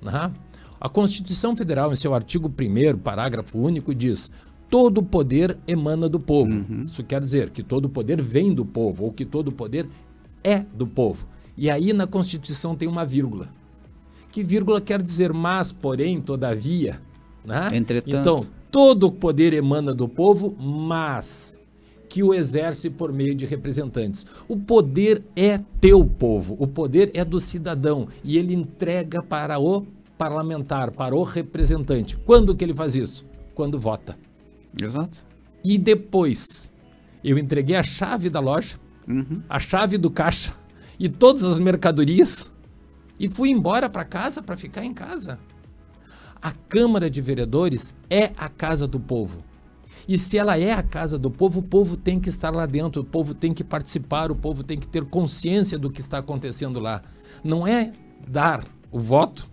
Né? 0.00 0.30
A 0.80 0.88
Constituição 0.88 1.56
Federal, 1.56 1.92
em 1.92 1.96
seu 1.96 2.14
artigo 2.14 2.48
1, 2.48 2.98
parágrafo 2.98 3.58
único, 3.58 3.92
diz: 3.92 4.30
todo 4.68 5.02
poder 5.02 5.56
emana 5.66 6.08
do 6.08 6.18
povo. 6.18 6.52
Uhum. 6.52 6.84
Isso 6.86 7.02
quer 7.04 7.20
dizer 7.20 7.50
que 7.50 7.62
todo 7.62 7.88
poder 7.88 8.20
vem 8.20 8.52
do 8.52 8.64
povo, 8.64 9.04
ou 9.04 9.12
que 9.12 9.24
todo 9.24 9.52
poder 9.52 9.88
é 10.42 10.60
do 10.60 10.86
povo. 10.86 11.26
E 11.56 11.70
aí 11.70 11.92
na 11.92 12.06
Constituição 12.06 12.74
tem 12.74 12.88
uma 12.88 13.04
vírgula. 13.04 13.48
Que 14.30 14.42
vírgula 14.42 14.80
quer 14.80 15.02
dizer 15.02 15.32
mas, 15.32 15.72
porém, 15.72 16.20
todavia. 16.20 17.00
Né? 17.44 17.68
Entretanto. 17.72 18.18
Então, 18.18 18.46
todo 18.70 19.10
poder 19.10 19.52
emana 19.52 19.94
do 19.94 20.08
povo, 20.08 20.54
mas 20.58 21.58
que 22.08 22.22
o 22.22 22.34
exerce 22.34 22.88
por 22.90 23.12
meio 23.12 23.34
de 23.34 23.44
representantes. 23.44 24.26
O 24.48 24.56
poder 24.56 25.22
é 25.34 25.58
teu 25.80 26.04
povo, 26.04 26.56
o 26.58 26.66
poder 26.66 27.10
é 27.14 27.24
do 27.24 27.38
cidadão 27.38 28.08
e 28.22 28.38
ele 28.38 28.54
entrega 28.54 29.22
para 29.22 29.58
o 29.58 29.84
parlamentar, 30.16 30.90
para 30.90 31.14
o 31.14 31.22
representante. 31.22 32.16
Quando 32.16 32.54
que 32.54 32.64
ele 32.64 32.74
faz 32.74 32.94
isso? 32.94 33.26
Quando 33.54 33.78
vota. 33.78 34.16
Exato. 34.80 35.24
E 35.64 35.78
depois, 35.78 36.70
eu 37.24 37.38
entreguei 37.38 37.76
a 37.76 37.82
chave 37.82 38.30
da 38.30 38.40
loja, 38.40 38.78
uhum. 39.08 39.42
a 39.48 39.58
chave 39.58 39.98
do 39.98 40.10
caixa 40.10 40.54
e 40.98 41.08
todas 41.08 41.44
as 41.44 41.58
mercadorias 41.58 42.50
e 43.18 43.28
fui 43.28 43.50
embora 43.50 43.88
para 43.88 44.04
casa 44.04 44.42
para 44.42 44.56
ficar 44.56 44.84
em 44.84 44.94
casa. 44.94 45.38
A 46.40 46.52
Câmara 46.52 47.10
de 47.10 47.20
Vereadores 47.20 47.94
é 48.08 48.32
a 48.36 48.48
casa 48.48 48.86
do 48.86 49.00
povo. 49.00 49.42
E 50.06 50.16
se 50.16 50.38
ela 50.38 50.56
é 50.56 50.72
a 50.72 50.82
casa 50.82 51.18
do 51.18 51.30
povo, 51.30 51.60
o 51.60 51.62
povo 51.62 51.96
tem 51.96 52.20
que 52.20 52.28
estar 52.28 52.50
lá 52.50 52.64
dentro, 52.66 53.02
o 53.02 53.04
povo 53.04 53.34
tem 53.34 53.52
que 53.52 53.64
participar, 53.64 54.30
o 54.30 54.36
povo 54.36 54.62
tem 54.62 54.78
que 54.78 54.86
ter 54.86 55.04
consciência 55.04 55.78
do 55.78 55.90
que 55.90 56.00
está 56.00 56.18
acontecendo 56.18 56.78
lá. 56.78 57.02
Não 57.42 57.66
é 57.66 57.92
dar 58.28 58.64
o 58.92 59.00
voto 59.00 59.48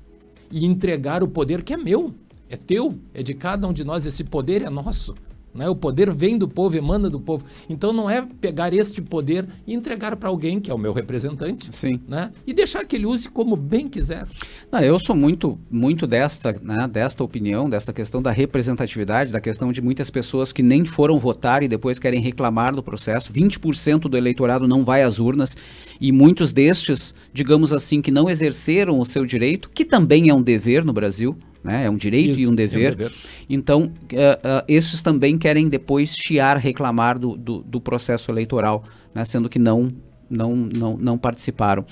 e 0.52 0.66
entregar 0.66 1.24
o 1.24 1.28
poder 1.28 1.64
que 1.64 1.74
é 1.74 1.78
meu 1.78 2.14
é 2.54 2.56
teu, 2.56 3.00
é 3.16 3.24
de 3.24 3.34
cada 3.34 3.68
um 3.68 3.74
de 3.74 3.84
nós, 3.84 4.06
esse 4.06 4.24
poder 4.24 4.62
é 4.62 4.70
nosso. 4.70 5.16
Né? 5.56 5.68
O 5.68 5.76
poder 5.76 6.12
vem 6.14 6.38
do 6.38 6.48
povo, 6.48 6.78
emana 6.78 7.10
do 7.10 7.20
povo. 7.20 7.44
Então 7.68 7.92
não 7.92 8.08
é 8.08 8.22
pegar 8.40 8.74
este 8.76 9.02
poder 9.02 9.48
e 9.66 9.74
entregar 9.74 10.16
para 10.16 10.30
alguém, 10.30 10.60
que 10.60 10.70
é 10.70 10.74
o 10.74 10.78
meu 10.78 10.94
representante, 10.94 11.76
Sim. 11.76 12.00
Né? 12.08 12.32
e 12.46 12.54
deixar 12.54 12.86
que 12.86 12.96
ele 12.96 13.08
use 13.08 13.28
como 13.28 13.56
bem 13.56 13.88
quiser. 13.88 14.28
Não, 14.72 14.82
eu 14.82 15.00
sou 15.00 15.16
muito, 15.16 15.58
muito 15.70 16.06
desta, 16.06 16.54
né, 16.62 16.88
desta 16.88 17.24
opinião, 17.24 17.68
desta 17.68 17.92
questão 17.92 18.22
da 18.22 18.30
representatividade, 18.30 19.32
da 19.32 19.42
questão 19.42 19.72
de 19.72 19.82
muitas 19.82 20.12
pessoas 20.12 20.54
que 20.54 20.62
nem 20.62 20.86
foram 20.86 21.20
votar 21.20 21.64
e 21.64 21.68
depois 21.68 21.98
querem 21.98 22.22
reclamar 22.22 22.76
do 22.76 22.84
processo. 22.84 23.34
20% 23.34 24.02
do 24.02 24.16
eleitorado 24.18 24.68
não 24.68 24.86
vai 24.86 25.02
às 25.02 25.18
urnas 25.20 25.58
e 26.00 26.12
muitos 26.12 26.54
destes, 26.54 27.16
digamos 27.34 27.74
assim, 27.74 28.00
que 28.00 28.12
não 28.12 28.30
exerceram 28.30 29.00
o 29.00 29.06
seu 29.06 29.26
direito, 29.26 29.72
que 29.72 29.84
também 29.84 30.30
é 30.30 30.34
um 30.36 30.42
dever 30.42 30.86
no 30.86 30.94
Brasil, 30.94 31.36
né? 31.64 31.86
É 31.86 31.90
um 31.90 31.96
direito 31.96 32.32
Isso, 32.32 32.42
e 32.42 32.48
um 32.48 32.54
dever. 32.54 32.92
É 32.92 32.94
um 32.94 32.98
dever. 32.98 33.12
Então, 33.50 33.82
uh, 33.84 33.86
uh, 33.86 34.64
esses 34.68 35.02
também 35.02 35.38
querem 35.38 35.70
depois 35.70 36.16
chiar, 36.16 36.58
reclamar 36.58 37.18
do, 37.18 37.38
do, 37.38 37.64
do 37.64 37.80
processo 37.80 38.30
eleitoral, 38.30 38.84
né? 39.16 39.24
sendo 39.24 39.48
que 39.48 39.58
não 39.60 39.94
não, 40.30 40.56
não, 40.56 40.98
não 40.98 41.18
participaram. 41.18 41.86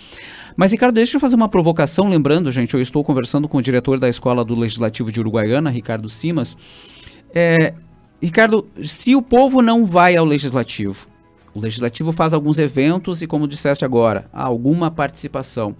Mas, 0.57 0.71
Ricardo, 0.71 0.95
deixa 0.95 1.15
eu 1.15 1.21
fazer 1.21 1.35
uma 1.35 1.47
provocação, 1.47 2.09
lembrando, 2.09 2.51
gente, 2.51 2.73
eu 2.73 2.81
estou 2.81 3.03
conversando 3.03 3.47
com 3.47 3.59
o 3.59 3.61
diretor 3.61 3.99
da 3.99 4.09
Escola 4.09 4.43
do 4.43 4.55
Legislativo 4.55 5.11
de 5.11 5.19
Uruguaiana, 5.19 5.69
Ricardo 5.69 6.09
Simas. 6.09 6.57
É, 7.35 7.73
Ricardo, 8.19 8.67
se 8.83 9.15
o 9.15 9.21
povo 9.21 9.61
não 9.61 9.85
vai 9.85 10.15
ao 10.15 10.25
Legislativo, 10.25 11.07
o 11.53 11.59
Legislativo 11.59 12.11
faz 12.11 12.33
alguns 12.33 12.57
eventos 12.57 13.21
e, 13.21 13.27
como 13.27 13.47
disseste 13.47 13.85
agora, 13.85 14.25
há 14.33 14.43
alguma 14.43 14.89
participação 14.89 15.75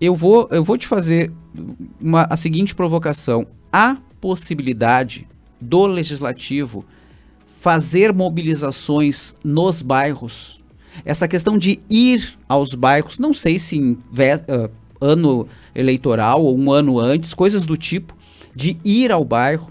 eu 0.00 0.14
vou, 0.14 0.48
eu 0.50 0.62
vou 0.62 0.76
te 0.76 0.86
fazer 0.86 1.32
uma, 2.00 2.26
a 2.28 2.36
seguinte 2.36 2.74
provocação. 2.74 3.46
Há 3.72 3.96
possibilidade 4.20 5.26
do 5.60 5.86
legislativo 5.86 6.84
fazer 7.60 8.12
mobilizações 8.12 9.34
nos 9.42 9.82
bairros? 9.82 10.60
Essa 11.04 11.26
questão 11.26 11.58
de 11.58 11.80
ir 11.90 12.38
aos 12.48 12.74
bairros, 12.74 13.18
não 13.18 13.34
sei 13.34 13.58
se 13.58 13.76
em 13.76 13.92
uh, 13.92 14.70
ano 15.00 15.48
eleitoral 15.74 16.44
ou 16.44 16.56
um 16.56 16.70
ano 16.70 16.98
antes, 17.00 17.34
coisas 17.34 17.66
do 17.66 17.76
tipo, 17.76 18.14
de 18.54 18.76
ir 18.84 19.10
ao 19.10 19.24
bairro 19.24 19.70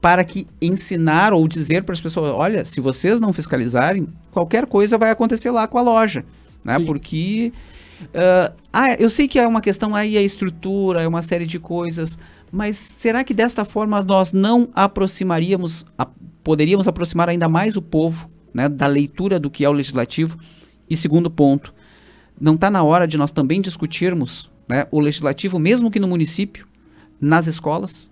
para 0.00 0.24
que 0.24 0.46
ensinar 0.60 1.32
ou 1.32 1.46
dizer 1.46 1.84
para 1.84 1.92
as 1.92 2.00
pessoas, 2.00 2.32
olha, 2.32 2.64
se 2.64 2.80
vocês 2.80 3.20
não 3.20 3.32
fiscalizarem, 3.32 4.08
qualquer 4.32 4.66
coisa 4.66 4.98
vai 4.98 5.10
acontecer 5.10 5.50
lá 5.50 5.66
com 5.66 5.78
a 5.78 5.82
loja, 5.82 6.24
né? 6.64 6.78
Sim. 6.78 6.84
Porque 6.84 7.52
uh, 8.06 8.54
ah, 8.72 8.94
eu 8.94 9.10
sei 9.10 9.26
que 9.28 9.38
é 9.38 9.46
uma 9.46 9.60
questão 9.60 9.94
aí 9.94 10.16
a 10.16 10.22
estrutura, 10.22 11.02
é 11.02 11.08
uma 11.08 11.22
série 11.22 11.46
de 11.46 11.58
coisas, 11.58 12.18
mas 12.50 12.76
será 12.76 13.24
que 13.24 13.32
desta 13.32 13.64
forma 13.64 14.00
nós 14.02 14.32
não 14.32 14.68
aproximaríamos, 14.74 15.86
a, 15.96 16.06
poderíamos 16.44 16.86
aproximar 16.86 17.28
ainda 17.28 17.48
mais 17.48 17.76
o 17.76 17.82
povo, 17.82 18.30
né, 18.52 18.68
da 18.68 18.86
leitura 18.86 19.40
do 19.40 19.50
que 19.50 19.64
é 19.64 19.68
o 19.68 19.72
legislativo? 19.72 20.38
E 20.88 20.96
segundo 20.96 21.30
ponto, 21.30 21.72
não 22.40 22.54
está 22.54 22.70
na 22.70 22.82
hora 22.82 23.06
de 23.06 23.16
nós 23.16 23.32
também 23.32 23.60
discutirmos 23.60 24.50
né, 24.68 24.86
o 24.90 25.00
legislativo, 25.00 25.58
mesmo 25.58 25.90
que 25.90 25.98
no 25.98 26.08
município, 26.08 26.66
nas 27.20 27.46
escolas? 27.46 28.10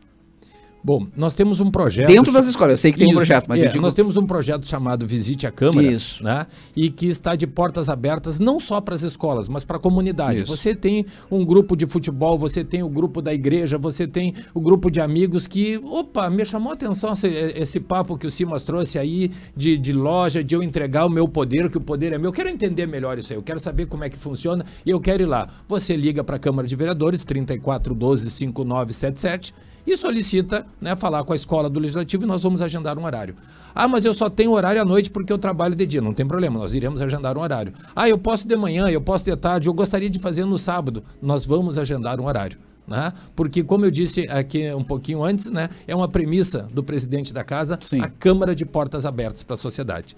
Bom, 0.83 1.07
nós 1.15 1.35
temos 1.35 1.61
um 1.61 1.71
projeto. 1.71 2.09
Dentro 2.09 2.33
das 2.33 2.47
escolas, 2.47 2.73
eu 2.73 2.79
sei 2.79 2.93
que 2.93 2.99
tem 2.99 3.09
Isso, 3.09 3.17
um 3.17 3.19
projeto, 3.19 3.47
mas 3.47 3.63
é, 3.63 3.69
digo... 3.69 3.83
nós 3.83 3.93
temos 3.93 4.17
um 4.17 4.25
projeto 4.25 4.67
chamado 4.67 5.07
Visite 5.07 5.47
a 5.47 5.51
Câmara. 5.51 5.87
Isso. 5.87 6.25
Né? 6.25 6.47
E 6.75 6.89
que 6.91 7.07
está 7.07 7.37
de 7.37 7.47
portas 7.47 7.91
abertas 7.91 8.39
não 8.39 8.59
só 8.59 8.81
para 8.81 8.95
as 8.95 9.03
escolas, 9.03 9.49
mas 9.49 9.63
para 9.63 9.77
a 9.77 9.81
comunidade. 9.81 10.43
Isso. 10.43 10.57
Você 10.57 10.75
tem 10.75 11.05
um 11.31 11.45
grupo 11.45 11.77
de 11.77 11.87
futebol, 11.87 12.39
você 12.39 12.65
tem 12.65 12.83
o 12.83 12.89
grupo 12.89 13.21
da 13.21 13.33
igreja, 13.33 13.77
você 13.77 14.07
tem 14.07 14.35
o 14.55 14.61
grupo 14.61 14.91
de 14.91 15.01
amigos 15.01 15.47
que. 15.47 15.77
Opa, 15.79 16.31
me 16.31 16.45
chamou 16.45 16.71
a 16.71 16.75
atenção 16.75 17.13
esse, 17.13 17.29
esse 17.29 17.81
papo 17.81 18.17
que 18.17 18.27
o 18.27 18.31
Simas 18.31 18.63
trouxe 18.63 18.99
aí 18.99 19.31
de, 19.55 19.77
de 19.77 19.93
loja, 19.93 20.43
de 20.43 20.55
eu 20.55 20.63
entregar 20.63 21.05
o 21.05 21.11
meu 21.11 21.29
poder, 21.29 21.71
que 21.71 21.77
o 21.77 21.81
poder 21.81 22.13
é 22.13 22.19
meu. 22.19 22.29
Eu 22.29 22.33
quero 22.33 22.49
entender 22.49 22.87
melhor 22.87 23.19
isso 23.19 23.33
aí, 23.33 23.39
eu 23.39 23.43
quero 23.43 23.59
saber 23.59 23.87
como 23.87 24.05
é 24.05 24.09
que 24.09 24.17
funciona 24.17 24.65
e 24.85 24.91
eu 24.91 25.01
quero 25.01 25.23
ir 25.23 25.27
lá. 25.27 25.47
Você 25.69 25.95
liga 25.95 26.25
para 26.25 26.37
a 26.37 26.39
Câmara 26.39 26.67
de 26.67 26.75
Vereadores, 26.75 27.23
3412 27.23 28.31
5977 28.31 29.53
e 29.87 29.97
solicita 29.97 30.67
né, 30.81 30.95
falar 30.95 31.25
com 31.25 31.33
a 31.33 31.37
escola 31.37 31.69
do 31.69 31.81
legislativo 31.81 32.25
e 32.25 32.27
nós 32.27 32.43
vamos 32.43 32.63
agendar 32.63 32.99
um 32.99 33.05
horário. 33.05 33.37
Ah, 33.75 33.89
mas 33.89 34.05
eu 34.05 34.13
só 34.13 34.29
tenho 34.29 34.53
horário 34.53 34.81
à 34.81 34.85
noite 34.85 35.11
porque 35.11 35.33
eu 35.33 35.39
trabalho 35.39 35.75
de 35.75 35.87
dia. 35.87 36.01
Não 36.01 36.13
tem 36.13 36.27
problema, 36.27 36.59
nós 36.59 36.75
iremos 36.75 37.01
agendar 37.01 37.37
um 37.37 37.41
horário. 37.41 37.73
Ah, 37.95 38.09
eu 38.09 38.19
posso 38.19 38.47
de 38.47 38.57
manhã, 38.57 38.89
eu 38.89 39.01
posso 39.01 39.25
de 39.25 39.35
tarde, 39.37 39.69
eu 39.69 39.75
gostaria 39.75 40.11
de 40.11 40.19
fazer 40.19 40.45
no 40.45 40.59
sábado. 40.59 41.03
Nós 41.21 41.45
vamos 41.47 41.79
agendar 41.79 42.21
um 42.21 42.27
horário. 42.27 42.59
Né? 42.87 43.13
Porque, 43.37 43.63
como 43.63 43.85
eu 43.85 43.91
disse 43.91 44.23
aqui 44.29 44.73
um 44.75 44.83
pouquinho 44.83 45.23
antes, 45.23 45.49
né, 45.49 45.69
é 45.87 45.95
uma 45.95 46.09
premissa 46.09 46.69
do 46.73 46.83
presidente 46.83 47.33
da 47.33 47.45
casa, 47.45 47.79
Sim. 47.81 48.01
a 48.01 48.09
Câmara 48.09 48.55
de 48.55 48.67
Portas 48.67 49.07
Abertas 49.07 49.45
para 49.45 49.55
a 49.55 49.57
sociedade. 49.57 50.17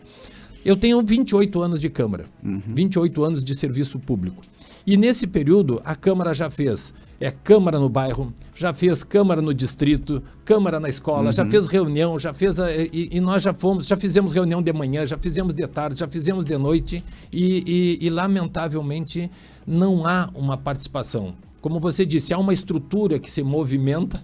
Eu 0.64 0.76
tenho 0.76 1.02
28 1.02 1.61
anos 1.61 1.81
de 1.81 1.90
Câmara, 1.90 2.25
uhum. 2.42 2.62
28 2.66 3.25
anos 3.25 3.45
de 3.45 3.54
serviço 3.54 3.99
público. 3.99 4.42
E 4.87 4.97
nesse 4.97 5.27
período, 5.27 5.81
a 5.85 5.95
Câmara 5.95 6.35
já 6.35 6.51
fez 6.51 6.93
é, 7.21 7.31
Câmara 7.31 7.79
no 7.79 7.89
bairro, 7.89 8.35
já 8.53 8.73
fez 8.73 9.05
Câmara 9.05 9.41
no 9.41 9.55
distrito, 9.55 10.21
Câmara 10.45 10.81
na 10.81 10.89
escola, 10.89 11.27
uhum. 11.27 11.33
já 11.33 11.47
fez 11.47 11.69
reunião, 11.69 12.19
já 12.19 12.33
fez. 12.33 12.59
A, 12.59 12.71
e, 12.73 13.11
e, 13.12 13.21
nós 13.21 13.45
já 13.45 13.55
fomos, 13.55 13.87
já 13.87 13.97
fizemos 13.97 14.33
reunião 14.33 14.61
de 14.61 14.73
manhã, 14.73 15.07
já 15.07 15.17
fizemos 15.17 15.55
de 15.55 15.65
tarde, 15.69 16.01
já 16.01 16.09
fizemos 16.09 16.45
de 16.45 16.59
noite 16.59 17.03
e, 17.33 17.99
e, 18.01 18.07
e 18.07 18.11
lamentavelmente 18.11 19.31
não 19.65 20.05
há 20.05 20.29
uma 20.35 20.57
participação. 20.57 21.35
Como 21.61 21.79
você 21.79 22.05
disse, 22.05 22.35
há 22.35 22.39
uma 22.39 22.53
estrutura 22.53 23.21
que 23.21 23.31
se 23.31 23.41
movimenta 23.45 24.21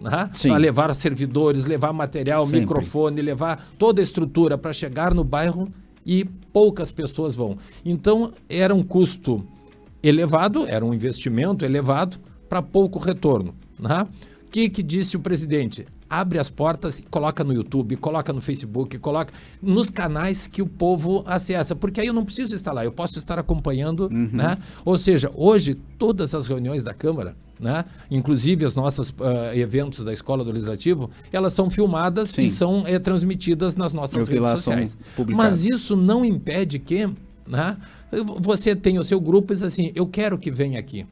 né? 0.00 0.30
para 0.40 0.56
levar 0.56 0.94
servidores, 0.94 1.64
levar 1.64 1.92
material, 1.92 2.42
Sempre. 2.42 2.60
microfone, 2.60 3.20
levar 3.22 3.66
toda 3.76 4.00
a 4.00 4.04
estrutura 4.04 4.56
para 4.56 4.72
chegar 4.72 5.12
no 5.12 5.24
bairro 5.24 5.68
e 6.04 6.24
poucas 6.52 6.92
pessoas 6.92 7.34
vão. 7.34 7.58
Então 7.84 8.32
era 8.48 8.72
um 8.72 8.84
custo 8.84 9.44
elevado, 10.02 10.66
era 10.66 10.84
um 10.84 10.94
investimento 10.94 11.64
elevado 11.64 12.18
para 12.48 12.62
pouco 12.62 12.98
retorno. 12.98 13.54
Né? 13.78 14.06
O 14.46 14.50
que, 14.50 14.68
que 14.68 14.82
disse 14.82 15.16
o 15.16 15.20
presidente? 15.20 15.86
Abre 16.08 16.38
as 16.38 16.48
portas, 16.48 17.02
coloca 17.10 17.42
no 17.42 17.52
YouTube, 17.52 17.96
coloca 17.96 18.32
no 18.32 18.40
Facebook, 18.40 18.96
coloca 18.98 19.34
nos 19.60 19.90
canais 19.90 20.46
que 20.46 20.62
o 20.62 20.66
povo 20.66 21.24
acessa, 21.26 21.74
porque 21.74 22.00
aí 22.00 22.06
eu 22.06 22.14
não 22.14 22.24
preciso 22.24 22.54
estar 22.54 22.72
lá, 22.72 22.84
eu 22.84 22.92
posso 22.92 23.18
estar 23.18 23.40
acompanhando, 23.40 24.04
uhum. 24.04 24.30
né? 24.32 24.56
Ou 24.84 24.96
seja, 24.96 25.32
hoje 25.34 25.74
todas 25.98 26.32
as 26.32 26.46
reuniões 26.46 26.84
da 26.84 26.94
Câmara, 26.94 27.34
né? 27.58 27.84
Inclusive 28.08 28.64
os 28.64 28.76
nossos 28.76 29.10
uh, 29.10 29.52
eventos 29.52 30.04
da 30.04 30.12
Escola 30.12 30.44
do 30.44 30.52
Legislativo, 30.52 31.10
elas 31.32 31.52
são 31.52 31.68
filmadas 31.68 32.30
Sim. 32.30 32.42
e 32.42 32.50
são 32.52 32.84
é, 32.86 33.00
transmitidas 33.00 33.74
nas 33.74 33.92
nossas 33.92 34.28
redes 34.28 34.48
sociais. 34.50 34.96
Mas 35.34 35.64
isso 35.64 35.96
não 35.96 36.24
impede 36.24 36.78
que 36.78 37.10
né? 37.46 37.76
Você 38.40 38.74
tem 38.74 38.98
o 38.98 39.02
seu 39.02 39.20
grupo 39.20 39.52
e 39.52 39.54
diz 39.54 39.62
assim: 39.62 39.92
eu 39.94 40.06
quero 40.06 40.38
que 40.38 40.50
venha 40.50 40.78
aqui. 40.78 41.06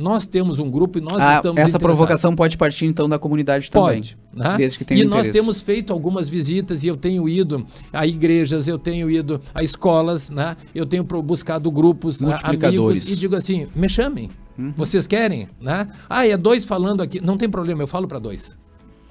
Nós 0.00 0.26
temos 0.26 0.58
um 0.58 0.70
grupo 0.70 0.98
e 0.98 1.00
nós 1.00 1.20
ah, 1.20 1.36
estamos 1.36 1.60
Essa 1.60 1.78
provocação 1.78 2.34
pode 2.34 2.56
partir 2.56 2.86
então 2.86 3.06
da 3.06 3.18
comunidade 3.18 3.70
também. 3.70 3.96
Pode. 3.96 4.18
Né? 4.32 4.54
Desde 4.56 4.78
que 4.78 4.84
tenha 4.84 5.02
E 5.02 5.04
nós 5.04 5.28
temos 5.28 5.60
feito 5.60 5.92
algumas 5.92 6.26
visitas 6.26 6.82
e 6.84 6.88
eu 6.88 6.96
tenho 6.96 7.28
ido 7.28 7.66
a 7.92 8.06
igrejas, 8.06 8.66
eu 8.66 8.78
tenho 8.78 9.10
ido 9.10 9.40
a 9.54 9.62
escolas, 9.62 10.30
né? 10.30 10.56
eu 10.74 10.86
tenho 10.86 11.04
buscado 11.04 11.70
grupos, 11.70 12.20
né? 12.22 12.34
amigos 12.42 13.10
e 13.10 13.16
digo 13.16 13.36
assim: 13.36 13.68
me 13.74 13.88
chamem. 13.88 14.30
Uhum. 14.58 14.72
Vocês 14.76 15.06
querem? 15.06 15.48
Né? 15.60 15.86
Ah, 16.08 16.26
é 16.26 16.36
dois 16.36 16.64
falando 16.64 17.02
aqui. 17.02 17.20
Não 17.20 17.36
tem 17.36 17.48
problema, 17.48 17.82
eu 17.82 17.86
falo 17.86 18.08
para 18.08 18.18
dois. 18.18 18.58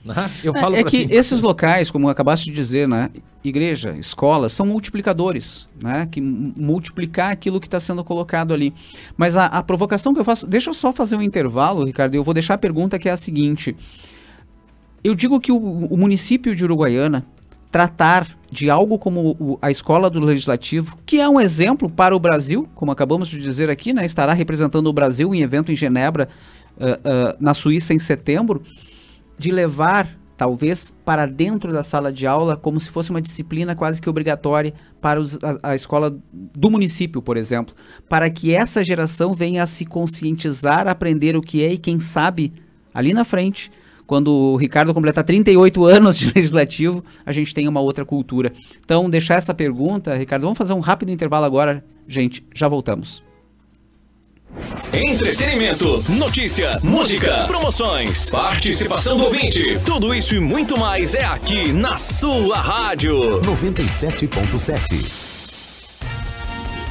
Né? 0.04 0.32
Eu 0.44 0.54
falo 0.54 0.76
é, 0.76 0.80
é 0.80 0.84
que 0.84 1.08
esses 1.12 1.42
locais, 1.42 1.92
como 1.92 2.10
acabaste 2.10 2.50
de 2.50 2.56
dizer, 2.56 2.88
né? 2.88 3.10
igreja, 3.44 3.96
escola, 3.98 4.50
são 4.50 4.66
multiplicadores, 4.66 5.68
né? 5.82 6.08
que 6.10 6.22
multiplicar 6.22 7.32
aquilo 7.32 7.60
que 7.60 7.68
está 7.68 7.80
sendo 7.80 8.04
colocado 8.04 8.54
ali. 8.54 8.74
Mas 9.18 9.36
a, 9.36 9.46
a, 9.46 9.64
provocação 9.64 10.14
que 10.14 10.20
eu 10.20 10.26
faço, 10.26 10.48
deixa 10.48 10.70
eu 10.70 10.74
só 10.74 10.92
fazer 10.92 11.16
um 11.16 11.22
intervalo, 11.22 11.86
Ricardo, 11.86 12.16
eu 12.16 12.24
vou 12.24 12.34
deixar 12.34 12.56
a 12.56 12.58
pergunta 12.58 12.98
que 12.98 13.10
é 13.10 13.12
a 13.12 13.18
seguinte. 13.18 13.76
Eu 15.04 15.16
digo 15.16 15.40
que 15.40 15.52
o, 15.52 15.58
o 15.58 15.98
município 15.98 16.56
de 16.56 16.64
Uruguaiana 16.64 17.26
tratar 17.72 18.28
de 18.52 18.70
algo 18.70 18.98
como 18.98 19.38
o, 19.40 19.60
a 19.62 19.70
escola 19.70 20.10
do 20.10 20.20
legislativo, 20.20 20.98
que 21.06 21.20
é 21.20 21.30
um 21.30 21.40
exemplo 21.40 21.90
para 21.90 22.16
o 22.16 22.20
Brasil, 22.20 22.68
como 22.74 22.92
acabamos 22.92 23.28
de 23.30 23.40
dizer 23.40 23.70
aqui, 23.70 23.94
né? 23.94 24.06
estará 24.06 24.34
representando 24.34 24.88
o 24.88 24.94
Brasil 24.94 25.36
em 25.36 25.42
evento 25.42 25.72
em 25.72 25.76
Genebra, 25.76 26.28
uh, 26.78 26.84
uh, 26.84 27.38
na 27.40 27.54
Suíça, 27.54 27.94
em 27.94 28.00
setembro 28.00 28.64
de 29.40 29.52
levar, 29.52 30.20
talvez, 30.36 30.94
para 31.06 31.26
dentro 31.26 31.72
da 31.72 31.82
sala 31.82 32.12
de 32.12 32.28
aula, 32.28 32.58
como 32.58 32.80
se 32.80 32.90
fosse 32.90 33.10
uma 33.10 33.22
disciplina 33.22 33.74
quase 33.74 34.02
que 34.02 34.10
obrigatória 34.10 34.74
para 35.02 35.20
os, 35.20 35.40
a, 35.42 35.72
a 35.72 35.76
escola 35.76 36.16
do 36.32 36.70
município, 36.70 37.22
por 37.22 37.38
exemplo, 37.38 37.74
para 38.10 38.30
que 38.30 38.54
essa 38.54 38.84
geração 38.84 39.34
venha 39.34 39.64
a 39.64 39.68
se 39.68 39.86
conscientizar, 39.86 40.88
aprender 40.88 41.38
o 41.38 41.42
que 41.42 41.64
é 41.64 41.72
e, 41.72 41.78
quem 41.78 42.02
sabe, 42.02 42.54
ali 42.94 43.14
na 43.14 43.24
frente, 43.24 43.72
quando 44.06 44.30
o 44.30 44.58
Ricardo 44.58 44.94
completar 44.94 45.24
38 45.24 45.86
anos 45.86 46.18
de 46.18 46.32
legislativo, 46.36 47.04
a 47.26 47.32
gente 47.32 47.54
tem 47.54 47.68
uma 47.68 47.80
outra 47.80 48.04
cultura. 48.04 48.52
Então, 48.84 49.10
deixar 49.10 49.36
essa 49.36 49.54
pergunta, 49.54 50.16
Ricardo, 50.16 50.44
vamos 50.44 50.58
fazer 50.58 50.74
um 50.74 50.80
rápido 50.80 51.12
intervalo 51.12 51.46
agora, 51.46 51.84
gente, 52.08 52.46
já 52.54 52.68
voltamos. 52.68 53.24
Entretenimento, 54.94 56.04
notícia, 56.10 56.80
música, 56.82 57.46
promoções, 57.46 58.30
participação 58.30 59.18
do 59.18 59.26
ouvinte. 59.26 59.80
Tudo 59.86 60.14
isso 60.14 60.36
e 60.36 60.40
muito 60.40 60.78
mais 60.78 61.14
é 61.14 61.24
aqui 61.24 61.72
na 61.72 61.96
sua 61.96 62.58
rádio. 62.58 63.40
97.7. 63.42 65.29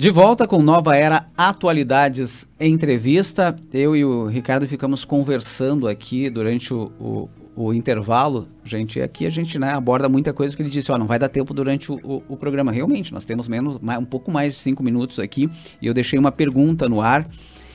De 0.00 0.08
volta 0.08 0.46
com 0.46 0.62
Nova 0.62 0.96
Era 0.96 1.26
Atualidades 1.36 2.48
Entrevista. 2.58 3.54
Eu 3.70 3.94
e 3.94 4.02
o 4.02 4.28
Ricardo 4.28 4.66
ficamos 4.66 5.04
conversando 5.04 5.86
aqui 5.86 6.30
durante 6.30 6.72
o, 6.72 6.90
o, 6.98 7.28
o 7.54 7.74
intervalo. 7.74 8.48
Gente, 8.64 8.98
aqui 9.02 9.26
a 9.26 9.30
gente 9.30 9.58
né, 9.58 9.74
aborda 9.74 10.08
muita 10.08 10.32
coisa 10.32 10.56
que 10.56 10.62
ele 10.62 10.70
disse, 10.70 10.90
ó, 10.90 10.96
não 10.96 11.06
vai 11.06 11.18
dar 11.18 11.28
tempo 11.28 11.52
durante 11.52 11.92
o, 11.92 12.22
o, 12.26 12.34
programa. 12.34 12.72
Realmente, 12.72 13.12
nós 13.12 13.26
temos 13.26 13.46
menos, 13.46 13.76
um 13.76 14.04
pouco 14.06 14.30
mais 14.30 14.54
de 14.54 14.60
cinco 14.60 14.82
minutos 14.82 15.18
aqui. 15.18 15.50
E 15.82 15.86
eu 15.86 15.92
deixei 15.92 16.18
uma 16.18 16.32
pergunta 16.32 16.88
no 16.88 17.02
ar, 17.02 17.28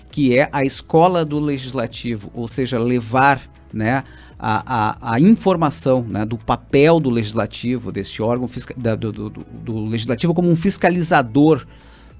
que 0.09 0.35
é 0.35 0.49
a 0.51 0.63
escola 0.63 1.23
do 1.23 1.37
legislativo, 1.37 2.31
ou 2.33 2.47
seja, 2.47 2.79
levar 2.79 3.47
né, 3.75 4.05
a, 4.39 4.63
a, 4.65 5.15
a, 5.15 5.19
informação 5.19 6.01
né, 6.01 6.25
do 6.25 6.37
papel 6.37 6.97
do 6.97 7.09
legislativo, 7.09 7.91
desse 7.91 8.21
órgão 8.21 8.49
da, 8.77 8.95
do, 8.95 9.11
do, 9.11 9.29
do, 9.29 9.85
legislativo 9.85 10.33
como 10.33 10.49
um 10.49 10.55
fiscalizador, 10.55 11.67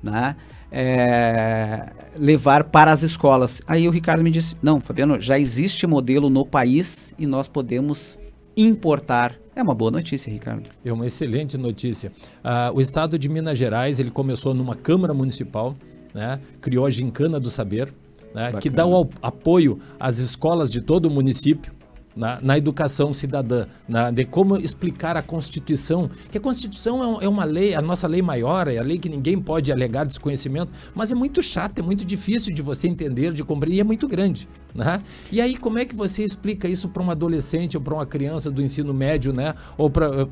né, 0.03 0.35
é, 0.69 1.93
levar 2.19 2.65
para 2.65 2.91
as 2.91 3.03
escolas. 3.03 3.61
Aí 3.65 3.87
o 3.87 3.91
Ricardo 3.91 4.21
me 4.21 4.29
disse: 4.29 4.57
não, 4.61 4.81
Fabiano, 4.81 5.21
já 5.21 5.39
existe 5.39 5.87
modelo 5.87 6.29
no 6.29 6.45
país 6.45 7.15
e 7.17 7.25
nós 7.25 7.47
podemos 7.47 8.19
importar. 8.57 9.33
É 9.55 9.63
uma 9.63 9.73
boa 9.73 9.91
notícia, 9.91 10.29
Ricardo. 10.29 10.69
É 10.83 10.91
uma 10.91 11.07
excelente 11.07 11.57
notícia. 11.57 12.11
Uh, 12.43 12.75
o 12.75 12.81
estado 12.81 13.17
de 13.17 13.29
Minas 13.29 13.57
Gerais 13.57 14.01
ele 14.01 14.11
começou 14.11 14.53
numa 14.53 14.75
Câmara 14.75 15.13
Municipal, 15.13 15.73
né, 16.13 16.41
criou 16.59 16.85
a 16.85 16.89
Gincana 16.89 17.39
do 17.39 17.49
Saber, 17.49 17.93
né, 18.35 18.51
que 18.59 18.69
dá 18.69 18.85
o 18.85 19.09
apoio 19.21 19.79
às 19.97 20.19
escolas 20.19 20.69
de 20.69 20.81
todo 20.81 21.05
o 21.05 21.09
município 21.09 21.73
na, 22.13 22.39
na, 22.41 22.57
educação 22.57 23.13
cidadã, 23.13 23.65
na, 23.87 24.11
de 24.11 24.25
como 24.25 24.57
explicar 24.57 25.17
a 25.17 25.21
Constituição, 25.21 26.09
que 26.31 26.37
a 26.37 26.41
Constituição 26.41 27.19
é, 27.19 27.25
é, 27.25 27.29
uma 27.29 27.43
lei, 27.43 27.75
a 27.75 27.81
nossa 27.81 28.07
lei 28.07 28.21
maior, 28.21 28.67
é 28.67 28.77
a 28.77 28.83
lei 28.83 28.97
que 28.97 29.09
ninguém 29.09 29.39
pode 29.39 29.71
alegar 29.71 30.05
desconhecimento, 30.05 30.71
mas 30.93 31.11
é 31.11 31.15
muito 31.15 31.41
chata, 31.41 31.81
é 31.81 31.83
muito 31.83 32.05
difícil 32.05 32.53
de 32.53 32.61
você 32.61 32.87
entender, 32.87 33.31
de 33.33 33.43
compreender, 33.43 33.77
e 33.77 33.81
é 33.81 33.83
muito 33.83 34.07
grande. 34.07 34.47
Né? 34.73 35.01
E 35.31 35.39
aí, 35.41 35.57
como 35.57 35.77
é 35.77 35.85
que 35.85 35.95
você 35.95 36.23
explica 36.23 36.67
isso 36.67 36.89
para 36.89 37.03
um 37.03 37.09
adolescente 37.09 37.77
ou 37.77 37.83
para 37.83 37.93
uma 37.93 38.05
criança 38.05 38.51
do 38.51 38.61
ensino 38.61 38.93
médio, 38.93 39.31
né? 39.33 39.53
Ou 39.77 39.89
para 39.89 40.27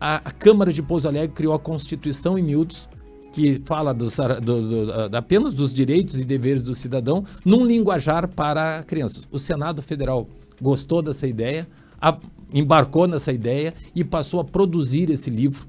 a, 0.00 0.16
a 0.24 0.30
Câmara 0.30 0.72
de 0.72 0.82
Pouso 0.82 1.08
Alegre 1.08 1.34
criou 1.34 1.54
a 1.54 1.58
Constituição 1.58 2.38
em 2.38 2.42
miúdos, 2.42 2.88
que 3.32 3.60
fala 3.64 3.92
dos, 3.92 4.16
do, 4.42 4.86
do, 4.86 5.16
apenas 5.16 5.54
dos 5.54 5.72
direitos 5.72 6.18
e 6.18 6.24
deveres 6.24 6.62
do 6.62 6.74
cidadão, 6.74 7.24
num 7.44 7.64
linguajar 7.64 8.28
para 8.28 8.82
crianças. 8.84 9.22
O 9.30 9.38
Senado 9.38 9.82
Federal 9.82 10.28
gostou 10.60 11.02
dessa 11.02 11.26
ideia, 11.26 11.66
a, 12.00 12.18
embarcou 12.52 13.06
nessa 13.06 13.32
ideia 13.32 13.74
e 13.94 14.04
passou 14.04 14.40
a 14.40 14.44
produzir 14.44 15.10
esse 15.10 15.30
livro. 15.30 15.66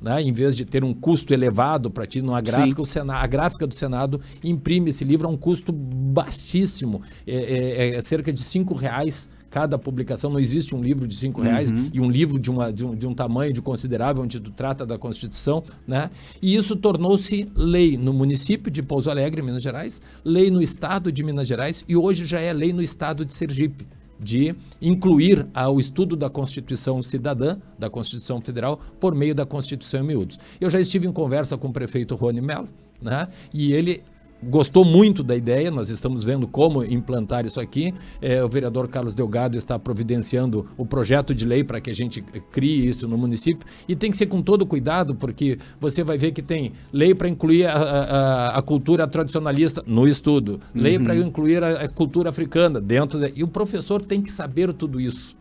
Né? 0.00 0.22
Em 0.22 0.32
vez 0.32 0.56
de 0.56 0.64
ter 0.64 0.84
um 0.84 0.94
custo 0.94 1.34
elevado 1.34 1.90
para 1.90 2.06
ti 2.06 2.22
numa 2.22 2.40
gráfica, 2.40 2.84
Senado, 2.84 3.24
a 3.24 3.26
gráfica 3.26 3.66
do 3.66 3.74
Senado 3.74 4.20
imprime 4.44 4.90
esse 4.90 5.04
livro 5.04 5.26
a 5.26 5.30
um 5.30 5.36
custo 5.36 5.72
baixíssimo, 5.72 7.02
é, 7.26 7.34
é, 7.34 7.96
é 7.96 8.02
cerca 8.02 8.32
de 8.32 8.42
cinco 8.42 8.74
reais 8.74 9.28
cada 9.50 9.78
publicação. 9.78 10.30
Não 10.30 10.38
existe 10.38 10.74
um 10.74 10.82
livro 10.82 11.06
de 11.06 11.14
cinco 11.14 11.40
reais 11.40 11.70
uhum. 11.70 11.90
e 11.92 12.00
um 12.00 12.10
livro 12.10 12.38
de, 12.38 12.50
uma, 12.50 12.72
de, 12.72 12.84
um, 12.84 12.94
de 12.94 13.06
um 13.06 13.14
tamanho 13.14 13.52
de 13.52 13.62
considerável, 13.62 14.22
onde 14.22 14.40
tu 14.40 14.50
trata 14.50 14.84
da 14.84 14.98
Constituição, 14.98 15.62
né? 15.86 16.10
E 16.40 16.54
isso 16.54 16.76
tornou-se 16.76 17.50
lei 17.54 17.96
no 17.96 18.12
município 18.12 18.70
de 18.70 18.82
Pouso 18.82 19.10
Alegre, 19.10 19.42
Minas 19.42 19.62
Gerais, 19.62 20.00
lei 20.24 20.50
no 20.50 20.62
estado 20.62 21.10
de 21.10 21.22
Minas 21.22 21.46
Gerais 21.46 21.84
e 21.88 21.96
hoje 21.96 22.24
já 22.24 22.40
é 22.40 22.52
lei 22.52 22.72
no 22.72 22.82
estado 22.82 23.24
de 23.24 23.32
Sergipe 23.32 23.86
de 24.20 24.54
incluir 24.82 25.46
ao 25.54 25.78
estudo 25.78 26.16
da 26.16 26.28
Constituição 26.28 27.00
Cidadã, 27.00 27.56
da 27.78 27.88
Constituição 27.88 28.40
Federal, 28.40 28.80
por 28.98 29.14
meio 29.14 29.34
da 29.34 29.46
Constituição 29.46 30.00
em 30.00 30.06
miúdos. 30.06 30.38
Eu 30.60 30.68
já 30.68 30.80
estive 30.80 31.06
em 31.06 31.12
conversa 31.12 31.56
com 31.56 31.68
o 31.68 31.72
prefeito 31.72 32.16
Rony 32.16 32.40
Mello, 32.40 32.68
né? 33.00 33.28
E 33.54 33.72
ele 33.72 34.02
gostou 34.42 34.84
muito 34.84 35.22
da 35.22 35.36
ideia, 35.36 35.70
nós 35.70 35.90
estamos 35.90 36.24
vendo 36.24 36.46
como 36.46 36.84
implantar 36.84 37.44
isso 37.44 37.60
aqui. 37.60 37.92
É, 38.20 38.42
o 38.42 38.48
vereador 38.48 38.88
Carlos 38.88 39.14
Delgado 39.14 39.56
está 39.56 39.78
providenciando 39.78 40.66
o 40.76 40.86
projeto 40.86 41.34
de 41.34 41.44
lei 41.44 41.64
para 41.64 41.80
que 41.80 41.90
a 41.90 41.94
gente 41.94 42.22
crie 42.52 42.86
isso 42.86 43.08
no 43.08 43.18
município 43.18 43.66
e 43.88 43.96
tem 43.96 44.10
que 44.10 44.16
ser 44.16 44.26
com 44.26 44.42
todo 44.42 44.66
cuidado, 44.66 45.14
porque 45.14 45.58
você 45.80 46.02
vai 46.04 46.18
ver 46.18 46.32
que 46.32 46.42
tem 46.42 46.72
lei 46.92 47.14
para 47.14 47.28
incluir 47.28 47.66
a, 47.66 47.72
a, 47.72 48.58
a, 48.58 48.62
cultura 48.62 49.06
tradicionalista 49.06 49.82
no 49.86 50.06
estudo, 50.06 50.60
lei 50.74 50.96
uhum. 50.96 51.04
para 51.04 51.16
incluir 51.16 51.62
a, 51.62 51.82
a, 51.82 51.88
cultura 51.88 52.30
africana 52.30 52.80
dentro. 52.80 53.18
De, 53.18 53.32
e 53.34 53.42
o 53.42 53.48
professor 53.48 54.04
tem 54.04 54.22
que 54.22 54.30
saber 54.30 54.72
tudo 54.72 55.00
isso 55.00 55.36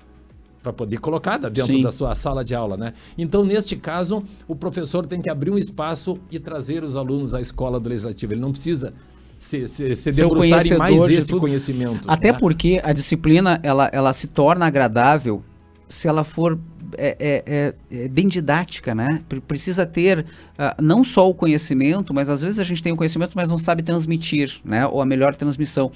para 0.67 0.73
poder 0.73 0.97
colocar 0.99 1.37
dentro 1.37 1.73
Sim. 1.73 1.81
da 1.81 1.91
sua 1.91 2.13
sala 2.13 2.43
de 2.43 2.53
aula, 2.53 2.75
né? 2.75 2.93
Então, 3.17 3.43
neste 3.45 3.75
caso, 3.77 4.23
o 4.47 4.55
professor 4.55 5.05
tem 5.05 5.21
que 5.21 5.29
abrir 5.29 5.49
um 5.49 5.57
espaço 5.57 6.19
e 6.29 6.39
trazer 6.39 6.83
os 6.83 6.97
alunos 6.97 7.33
à 7.33 7.39
escola 7.39 7.79
do 7.79 7.87
legislativo. 7.87 8.33
Ele 8.33 8.41
não 8.41 8.51
precisa 8.51 8.93
se, 9.37 9.67
se, 9.67 9.95
se 9.95 10.11
debruçar 10.11 10.65
em 10.65 10.77
mais 10.77 10.95
esse 11.09 11.27
tudo. 11.29 11.39
conhecimento. 11.39 12.09
Até 12.09 12.33
né? 12.33 12.37
porque 12.37 12.81
a 12.83 12.91
disciplina 12.91 13.59
ela, 13.63 13.89
ela 13.93 14.11
se 14.11 14.27
torna 14.27 14.65
agradável 14.65 15.41
se 15.87 16.07
ela 16.07 16.25
for 16.25 16.59
é, 16.97 17.15
é, 17.19 17.43
é, 17.45 18.03
é 18.03 18.07
bem 18.09 18.27
didática, 18.27 18.93
né? 18.93 19.21
Precisa 19.47 19.85
ter 19.85 20.19
uh, 20.19 20.81
não 20.81 21.01
só 21.01 21.29
o 21.29 21.33
conhecimento, 21.33 22.13
mas 22.13 22.29
às 22.29 22.41
vezes 22.41 22.59
a 22.59 22.63
gente 22.63 22.83
tem 22.83 22.91
o 22.91 22.97
conhecimento, 22.97 23.33
mas 23.35 23.47
não 23.47 23.57
sabe 23.57 23.83
transmitir, 23.83 24.59
né? 24.65 24.85
Ou 24.85 25.01
a 25.01 25.05
melhor 25.05 25.33
transmissão. 25.33 25.91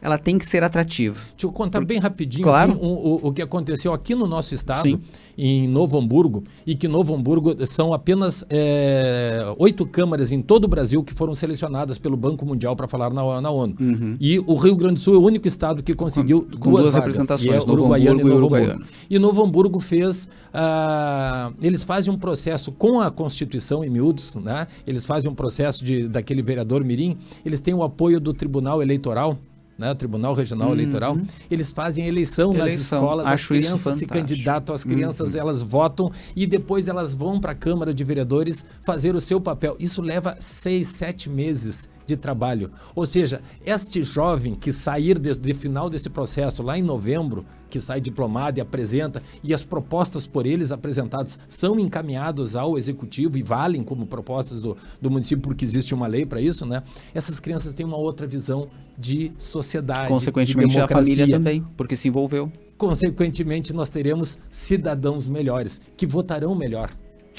Ela 0.00 0.18
tem 0.18 0.38
que 0.38 0.46
ser 0.46 0.62
atrativa. 0.62 1.16
Deixa 1.32 1.46
eu 1.46 1.52
contar 1.52 1.84
bem 1.84 1.98
rapidinho 1.98 2.44
Claro. 2.44 2.72
assim, 2.72 2.80
o, 2.82 2.86
o- 2.86 3.20
o 3.28 3.32
que 3.32 3.42
aconteceu 3.42 3.92
aqui 3.92 4.14
no 4.14 4.26
nosso 4.26 4.54
estado, 4.54 4.82
Sim. 4.82 5.00
em 5.36 5.66
Novo 5.66 5.98
Hamburgo, 5.98 6.44
e 6.66 6.74
que 6.74 6.86
Novo 6.88 7.14
Hamburgo 7.14 7.66
são 7.66 7.92
apenas 7.92 8.44
é, 8.50 9.42
oito 9.58 9.86
câmaras 9.86 10.32
em 10.32 10.40
todo 10.42 10.64
o 10.64 10.68
Brasil 10.68 11.02
que 11.02 11.12
foram 11.14 11.34
selecionadas 11.34 11.98
pelo 11.98 12.16
Banco 12.16 12.44
Mundial 12.46 12.76
para 12.76 12.86
falar 12.86 13.12
na, 13.12 13.40
na 13.40 13.50
ONU. 13.50 13.74
E 14.20 14.38
o 14.46 14.54
Rio 14.54 14.76
Grande 14.76 14.94
do 14.94 15.00
Sul 15.00 15.14
é 15.14 15.18
o 15.18 15.22
único 15.22 15.48
estado 15.48 15.82
que 15.82 15.94
conseguiu 15.94 16.38
Uhum. 16.38 16.58
com 16.58 16.70
duas, 16.70 16.82
duas 16.82 16.94
vagas, 16.94 16.94
representações, 16.94 17.46
e 17.46 17.48
é 17.56 17.58
Novo 17.58 17.72
Uruguaiana 17.72 18.10
Hamburgo 18.12 18.28
e 18.28 18.30
e 18.30 18.34
Novo 18.34 18.44
Uruguaiana. 18.44 18.72
Hamburgo. 18.74 18.90
E 19.10 19.18
Novo 19.18 19.42
Hamburgo 19.44 19.80
fez. 19.80 20.28
ah, 20.52 21.52
eles 21.62 21.84
fazem 21.84 22.12
um 22.12 22.18
processo 22.18 22.72
com 22.72 23.00
a 23.00 23.10
Constituição 23.10 23.84
em 23.84 23.90
miúdos, 23.90 24.34
né? 24.36 24.66
Eles 24.86 25.06
fazem 25.06 25.30
um 25.30 25.34
processo 25.34 25.84
de, 25.84 26.08
daquele 26.08 26.42
vereador 26.42 26.82
Mirim, 26.84 27.16
eles 27.44 27.60
têm 27.60 27.74
o 27.74 27.82
apoio 27.82 28.20
do 28.20 28.32
Tribunal 28.32 28.82
Eleitoral. 28.82 29.38
Né, 29.78 29.90
o 29.90 29.94
Tribunal 29.94 30.32
Regional 30.32 30.72
Eleitoral, 30.72 31.18
eles 31.50 31.70
fazem 31.70 32.06
eleição, 32.06 32.50
nas 32.52 32.60
Uhum. 32.62 32.66
Eleição. 32.68 32.98
escolas, 32.98 33.26
Acho 33.26 33.34
as 33.34 33.46
crianças 33.60 33.96
se 33.96 34.06
candidatam, 34.06 34.74
as 34.74 34.84
crianças 34.84 35.34
Uhum. 35.34 35.40
elas 35.40 35.62
votam 35.62 36.10
e 36.34 36.46
depois 36.46 36.88
elas 36.88 37.14
vão 37.14 37.38
para 37.38 37.52
a 37.52 37.54
Câmara 37.54 37.92
de 37.92 38.02
Vereadores 38.02 38.64
fazer 38.82 39.14
o 39.14 39.20
seu 39.20 39.38
papel. 39.38 39.76
Isso 39.78 40.00
leva 40.00 40.34
seis, 40.40 40.88
sete 40.88 41.28
meses 41.28 41.90
de 42.06 42.16
trabalho. 42.16 42.70
Ou 42.94 43.04
seja, 43.04 43.40
este 43.64 44.02
jovem 44.02 44.54
que 44.54 44.72
sair 44.72 45.18
de, 45.18 45.36
de 45.36 45.54
final 45.54 45.90
desse 45.90 46.08
processo 46.08 46.62
lá 46.62 46.78
em 46.78 46.82
novembro, 46.82 47.44
que 47.68 47.80
sai 47.80 48.00
diplomado 48.00 48.58
e 48.58 48.60
apresenta, 48.60 49.22
e 49.42 49.52
as 49.52 49.64
propostas 49.64 50.26
por 50.26 50.46
eles 50.46 50.70
apresentadas 50.70 51.38
são 51.48 51.78
encaminhadas 51.78 52.54
ao 52.54 52.78
executivo 52.78 53.36
e 53.36 53.42
valem 53.42 53.82
como 53.82 54.06
propostas 54.06 54.60
do, 54.60 54.76
do 55.00 55.10
município, 55.10 55.42
porque 55.42 55.64
existe 55.64 55.94
uma 55.94 56.06
lei 56.06 56.24
para 56.24 56.40
isso, 56.40 56.64
né? 56.64 56.82
Essas 57.12 57.40
crianças 57.40 57.74
têm 57.74 57.84
uma 57.84 57.96
outra 57.96 58.26
visão 58.26 58.68
de 58.96 59.32
sociedade. 59.38 60.08
Consequentemente, 60.08 60.72
de 60.72 60.80
a 60.80 60.88
família 60.88 61.28
também, 61.28 61.64
porque 61.76 61.96
se 61.96 62.08
envolveu. 62.08 62.50
Consequentemente, 62.78 63.72
nós 63.72 63.88
teremos 63.88 64.38
cidadãos 64.50 65.28
melhores, 65.28 65.80
que 65.96 66.06
votarão 66.06 66.54
melhor. 66.54 66.90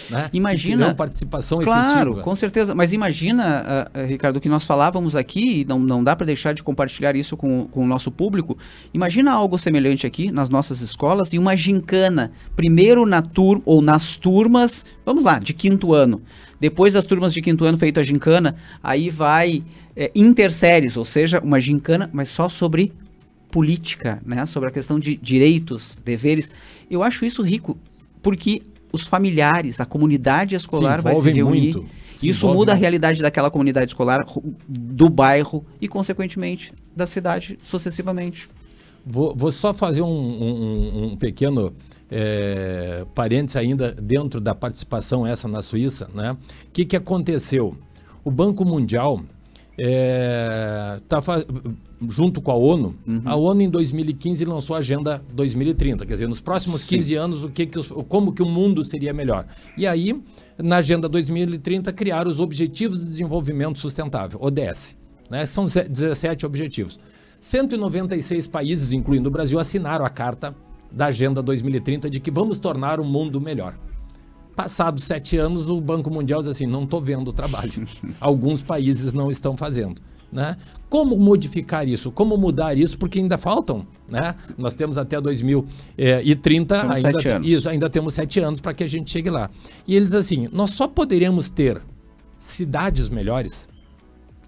Né? 0.10 0.30
Imagina- 0.34 0.94
participação 0.96 1.60
Claro, 1.60 2.12
efetiva. 2.12 2.22
com 2.24 2.36
certeza. 2.36 2.74
Mas 2.76 2.94
imagina, 2.94 3.90
ah, 3.94 4.04
Ricardo, 4.04 4.38
o 4.38 4.42
que 4.42 4.50
nós 4.50 4.66
falávamos 4.66 5.16
aqui, 5.16 5.62
e 5.62 5.66
não, 5.66 5.80
não 5.80 6.04
dá 6.04 6.16
para 6.16 6.26
deixar 6.26 6.54
de 6.54 6.64
compartilhar 6.64 7.16
isso 7.16 7.36
com, 7.36 7.68
com 7.68 7.84
o 7.84 7.88
nosso 7.88 8.12
público. 8.12 8.58
Imagina 8.94 9.32
algo 9.32 9.58
semelhante 9.58 10.08
aqui 10.08 10.32
nas 10.32 10.50
nossas 10.50 10.82
escolas 10.82 11.34
e 11.34 11.40
uma 11.40 11.56
gincana. 11.56 12.32
Primeiro 12.56 13.06
na 13.06 13.22
tur 13.22 13.62
ou 13.66 13.82
nas 13.82 14.18
turmas, 14.18 14.86
vamos 15.06 15.24
lá, 15.24 15.40
de 15.40 15.54
quinto 15.54 15.94
ano. 15.94 16.22
Depois 16.60 16.94
das 16.94 17.06
turmas 17.06 17.34
de 17.34 17.42
quinto 17.42 17.66
ano 17.66 17.78
feito 17.78 18.00
a 18.00 18.04
gincana, 18.04 18.56
aí 18.82 19.10
vai 19.10 19.64
é, 19.96 20.12
interséries, 20.16 20.96
ou 20.98 21.06
seja, 21.06 21.40
uma 21.44 21.60
gincana, 21.60 22.10
mas 22.14 22.30
só 22.30 22.48
sobre 22.50 22.94
política, 23.52 24.22
né? 24.26 24.46
Sobre 24.46 24.70
a 24.70 24.72
questão 24.72 25.00
de 25.00 25.16
direitos, 25.16 26.02
deveres. 26.04 26.50
Eu 26.90 27.02
acho 27.04 27.26
isso 27.26 27.42
rico, 27.42 27.78
porque 28.22 28.62
os 28.92 29.04
familiares, 29.04 29.80
a 29.82 29.86
comunidade 29.86 30.56
escolar 30.56 31.02
vai 31.02 31.14
se 31.16 31.30
reunir. 31.32 31.74
muito, 31.74 31.86
se 32.16 32.28
Isso 32.30 32.48
muda 32.48 32.72
a 32.72 32.76
realidade 32.76 33.22
daquela 33.22 33.52
comunidade 33.52 33.92
escolar, 33.92 34.26
do 34.68 35.10
bairro 35.10 35.64
e, 35.80 35.88
consequentemente, 35.88 36.74
da 36.96 37.06
cidade 37.06 37.58
sucessivamente. 37.62 38.50
Vou, 39.06 39.34
vou 39.36 39.52
só 39.52 39.74
fazer 39.74 40.02
um, 40.02 40.08
um- 40.08 41.04
um 41.12 41.16
pequeno 41.16 41.74
é, 42.10 43.06
parênteses 43.14 43.58
ainda 43.58 43.92
dentro 43.92 44.40
da 44.42 44.56
participação 44.56 45.28
essa 45.28 45.48
na 45.48 45.62
Suíça, 45.62 46.10
né? 46.14 46.32
O 46.32 46.38
que, 46.72 46.86
que 46.86 46.96
aconteceu? 46.96 47.76
O 48.24 48.32
Banco 48.32 48.64
Mundial 48.66 49.22
é, 49.80 51.00
tá 51.08 51.20
junto 52.08 52.42
com 52.42 52.52
a 52.52 52.56
ONU, 52.56 52.96
a 53.26 53.36
ONU 53.36 53.62
em 53.62 53.70
2015 53.70 54.44
lançou 54.46 54.76
a 54.76 54.80
Agenda 54.80 55.22
2030, 55.34 56.06
quer 56.06 56.14
dizer, 56.14 56.28
nos 56.28 56.42
próximos 56.42 56.84
15 56.84 57.16
anos 57.16 57.44
o 57.44 57.50
que 57.50 57.66
que 57.66 57.78
os- 57.80 57.88
como 58.08 58.32
que 58.34 58.42
o 58.42 58.46
mundo 58.48 58.84
seria 58.84 59.14
melhor. 59.14 59.46
E 59.78 59.86
aí, 59.88 60.20
na 60.58 60.78
Agenda 60.78 61.08
2030 61.10 61.92
criaram 61.94 62.30
os 62.30 62.40
Objetivos 62.40 63.00
de 63.00 63.06
Desenvolvimento 63.06 63.80
Sustentável, 63.80 64.40
ODS, 64.42 64.98
né? 65.30 65.46
São 65.46 65.68
ze- 65.68 65.88
17 65.88 66.46
objetivos. 66.46 67.00
196 67.40 68.48
países, 68.48 68.94
incluindo 68.94 69.30
o 69.30 69.32
Brasil, 69.32 69.60
assinaram 69.60 70.06
a 70.06 70.10
carta 70.10 70.56
da 70.92 71.08
Agenda 71.08 71.42
2030 71.42 72.10
de 72.10 72.20
que 72.20 72.32
vamos 72.32 72.58
tornar 72.58 73.00
o 73.00 73.06
mundo 73.06 73.40
melhor. 73.40 73.76
Passados 74.58 75.04
sete 75.04 75.38
anos, 75.38 75.70
o 75.70 75.80
Banco 75.80 76.10
Mundial 76.10 76.40
diz 76.42 76.50
assim: 76.50 76.66
não 76.66 76.84
estou 76.84 77.00
vendo 77.00 77.28
o 77.30 77.32
trabalho. 77.32 77.88
Alguns 78.20 78.64
países 78.64 79.14
não 79.14 79.30
estão 79.30 79.56
fazendo. 79.56 80.02
Né? 80.30 80.58
Como 80.90 81.16
modificar 81.16 81.88
isso? 81.88 82.12
Como 82.12 82.36
mudar 82.36 82.78
isso? 82.78 82.98
Porque 82.98 83.20
ainda 83.20 83.38
faltam. 83.38 83.88
Né? 84.10 84.36
Nós 84.58 84.74
temos 84.74 84.98
até 84.98 85.22
2030, 85.22 86.76
Temos 86.82 86.96
ainda, 86.98 87.12
sete 87.12 87.22
te- 87.22 87.30
anos. 87.30 87.48
isso, 87.48 87.70
ainda 87.70 87.90
temos 87.90 88.14
sete 88.14 88.40
anos 88.40 88.60
para 88.60 88.74
que 88.74 88.84
a 88.84 88.88
gente 88.88 89.10
chegue 89.10 89.30
lá. 89.30 89.50
E 89.88 89.96
eles 89.96 90.14
assim: 90.14 90.50
nós 90.52 90.72
só 90.72 90.88
poderemos 90.88 91.50
ter 91.50 91.80
cidades 92.40 93.10
melhores, 93.10 93.70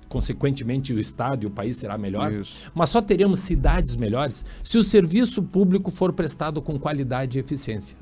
consequentemente 0.10 0.92
o 0.94 1.00
estado 1.00 1.44
e 1.44 1.48
o 1.48 1.52
país 1.52 1.78
será 1.78 1.98
melhor, 1.98 2.32
mas 2.74 2.90
só 2.90 3.02
teremos 3.02 3.40
cidades 3.40 3.96
melhores 3.96 4.44
se 4.64 4.78
o 4.78 4.84
serviço 4.84 5.42
público 5.44 5.92
for 5.92 6.12
prestado 6.12 6.62
com 6.62 6.78
qualidade 6.80 7.38
e 7.38 7.42
eficiência. 7.42 7.96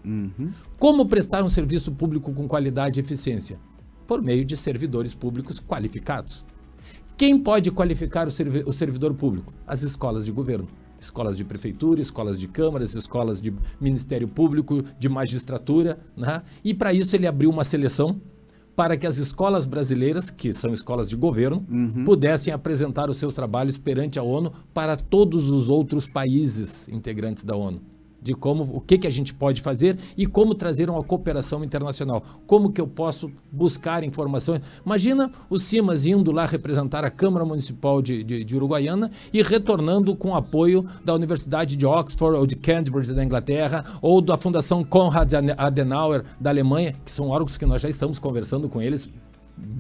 Como 0.80 1.06
prestar 1.06 1.44
um 1.44 1.50
serviço 1.50 1.92
público 1.92 2.34
com 2.34 2.48
qualidade 2.48 3.00
e 3.00 3.04
eficiência? 3.04 3.60
Por 4.08 4.22
meio 4.22 4.46
de 4.46 4.56
servidores 4.56 5.14
públicos 5.14 5.60
qualificados. 5.60 6.46
Quem 7.18 7.38
pode 7.38 7.72
qualificar 7.72 8.28
o, 8.28 8.32
servi- 8.32 8.64
o 8.66 8.72
servidor 8.72 9.14
público? 9.14 9.54
As 9.68 9.82
escolas 9.84 10.26
de 10.26 10.32
governo. 10.32 10.68
Escolas 11.00 11.36
de 11.36 11.44
prefeitura, 11.44 12.00
escolas 12.00 12.40
de 12.40 12.48
câmaras, 12.48 12.96
escolas 12.96 13.42
de 13.42 13.54
Ministério 13.82 14.28
Público, 14.28 14.84
de 14.98 15.10
magistratura. 15.10 16.00
Né? 16.16 16.42
E 16.64 16.74
para 16.74 16.94
isso 16.94 17.16
ele 17.16 17.28
abriu 17.28 17.50
uma 17.50 17.64
seleção 17.64 18.22
para 18.78 18.96
que 18.96 19.08
as 19.08 19.18
escolas 19.18 19.66
brasileiras, 19.66 20.30
que 20.30 20.54
são 20.54 20.72
escolas 20.72 21.10
de 21.10 21.16
governo, 21.16 21.66
pudessem 22.06 22.54
apresentar 22.54 23.10
os 23.10 23.18
seus 23.18 23.34
trabalhos 23.34 23.76
perante 23.76 24.20
a 24.20 24.24
ONU 24.24 24.52
para 24.72 24.96
todos 24.96 25.50
os 25.50 25.68
outros 25.68 26.08
países 26.08 26.88
integrantes 26.88 27.44
da 27.44 27.56
ONU. 27.56 27.82
De 28.28 28.34
como, 28.34 28.64
o 28.64 28.82
que, 28.82 28.98
que 28.98 29.08
a 29.08 29.10
gente 29.10 29.34
pode 29.34 29.62
fazer 29.62 29.98
e 30.18 30.28
como 30.28 30.54
trazer 30.54 30.90
uma 30.90 31.02
cooperação 31.02 31.64
internacional. 31.64 32.22
Como 32.46 32.74
que 32.74 32.82
eu 32.82 32.86
posso 32.86 33.32
buscar 33.50 34.04
informações. 34.04 34.62
Imagina 34.86 35.32
o 35.50 35.58
Simas 35.58 36.06
indo 36.06 36.30
lá 36.34 36.46
representar 36.46 37.06
a 37.06 37.10
Câmara 37.10 37.46
Municipal 37.46 38.02
de, 38.02 38.26
de, 38.26 38.44
de 38.44 38.56
Uruguaiana 38.58 39.10
e 39.32 39.42
retornando 39.42 40.14
com 40.14 40.36
apoio 40.36 40.86
da 41.06 41.14
Universidade 41.14 41.78
de 41.78 41.86
Oxford 41.86 42.38
ou 42.38 42.46
de 42.46 42.58
Cambridge 42.58 43.14
da 43.14 43.24
Inglaterra 43.24 43.86
ou 44.02 44.20
da 44.20 44.36
Fundação 44.36 44.84
Konrad 44.84 45.32
Adenauer 45.58 46.26
da 46.38 46.50
Alemanha, 46.50 46.96
que 47.06 47.12
são 47.12 47.30
órgãos 47.30 47.58
que 47.58 47.66
nós 47.66 47.82
já 47.82 47.88
estamos 47.88 48.20
conversando 48.20 48.68
com 48.68 48.82
eles 48.82 49.10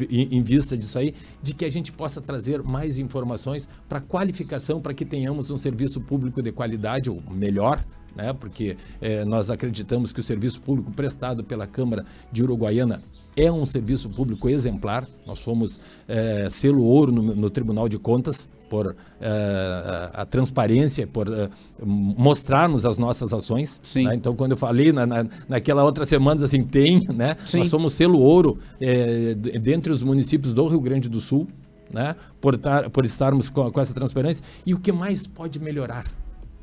em, 0.10 0.42
vista 0.42 0.76
disso 0.76 0.98
aí, 0.98 1.14
de 1.42 1.54
que 1.54 1.66
a 1.66 1.70
gente 1.70 1.92
possa 1.92 2.22
trazer 2.22 2.64
mais 2.64 2.98
informações 2.98 3.68
para 3.88 4.00
qualificação, 4.02 4.82
para 4.82 4.94
que 4.94 5.06
tenhamos 5.06 5.52
um 5.52 5.58
serviço 5.58 6.02
público 6.02 6.42
de 6.42 6.52
qualidade, 6.52 7.10
ou 7.10 7.22
melhor, 7.32 7.84
né? 8.16 8.34
porque 8.34 8.78
eh, 9.02 9.24
nós 9.26 9.52
acreditamos 9.52 10.12
que 10.12 10.20
o 10.20 10.24
serviço 10.24 10.62
público 10.62 10.92
prestado 10.92 11.44
pela 11.44 11.68
Câmara 11.68 12.06
de 12.32 12.44
Uruguaiana 12.44 13.04
é 13.38 13.52
um 13.52 13.64
serviço 13.66 14.10
público 14.10 14.50
exemplar. 14.50 15.08
Nós 15.26 15.40
fomos 15.42 15.80
eh, 16.08 16.48
selo 16.50 16.84
ouro 16.84 17.12
no, 17.12 17.22
no 17.36 17.50
Tribunal 17.50 17.88
de 17.88 17.98
Contas 17.98 18.50
por 18.70 18.96
eh, 19.22 20.12
a, 20.14 20.22
a 20.24 20.26
transparência, 20.26 21.06
por 21.08 21.28
eh, 21.32 21.48
mostrarmos 21.82 22.86
as 22.86 22.98
nossas 22.98 23.32
ações. 23.34 23.80
né? 24.04 24.16
Então, 24.16 24.36
quando 24.36 24.52
eu 24.52 24.58
falei 24.58 24.92
na, 24.92 25.06
na, 25.06 25.26
naquela 25.48 25.84
outra 25.84 26.04
semana, 26.06 26.44
assim, 26.44 26.64
tem, 26.64 27.06
né? 27.14 27.36
Sim. 27.46 27.60
Nós 27.60 27.68
somos 27.70 27.94
selo 27.94 28.20
ouro 28.20 28.58
d- 28.80 29.60
dentre 29.60 29.92
os 29.94 30.04
municípios 30.04 30.54
do 30.54 30.66
Rio 30.68 30.82
Grande 30.82 31.08
do 31.08 31.22
Sul, 31.22 31.48
né? 31.94 32.16
Por, 32.42 32.58
tar, 32.58 32.90
por 32.90 33.06
estarmos 33.06 33.50
com, 33.50 33.72
com 33.72 33.80
essa 33.80 33.94
transparência. 33.94 34.44
E 34.66 34.74
o 34.74 34.80
que 34.80 34.92
mais 34.92 35.26
pode 35.28 35.60
melhorar? 35.60 36.06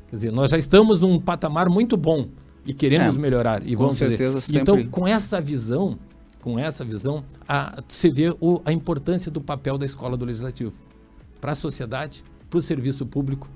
Quer 0.07 0.15
dizer, 0.17 0.31
nós 0.31 0.51
já 0.51 0.57
estamos 0.57 0.99
num 0.99 1.19
patamar 1.19 1.67
muito 1.69 1.97
bom 1.97 2.27
e 2.65 2.73
queremos 2.73 3.15
É, 3.17 3.19
melhorar. 3.19 3.65
E 3.65 3.73
com 3.75 3.83
vamos 3.83 3.97
fazer. 3.97 4.17
certeza 4.17 4.41
sempre. 4.41 4.61
Então, 4.61 4.83
com 4.91 5.07
essa 5.07 5.41
visão, 5.41 5.97
com 6.45 6.59
essa 6.59 6.85
visão, 6.85 7.25
a, 7.47 7.81
se 7.87 8.07
vê 8.07 8.29
o- 8.39 8.61
a 8.63 8.71
importância 8.71 9.31
do 9.31 9.41
papel 9.41 9.79
da 9.79 9.85
escola 9.85 10.15
do 10.15 10.23
legislativo 10.23 10.73
para 11.41 11.53
a 11.53 11.55
sociedade, 11.55 12.23
para 12.47 12.59
o 12.59 12.61
serviço 12.61 13.03
público, 13.03 13.49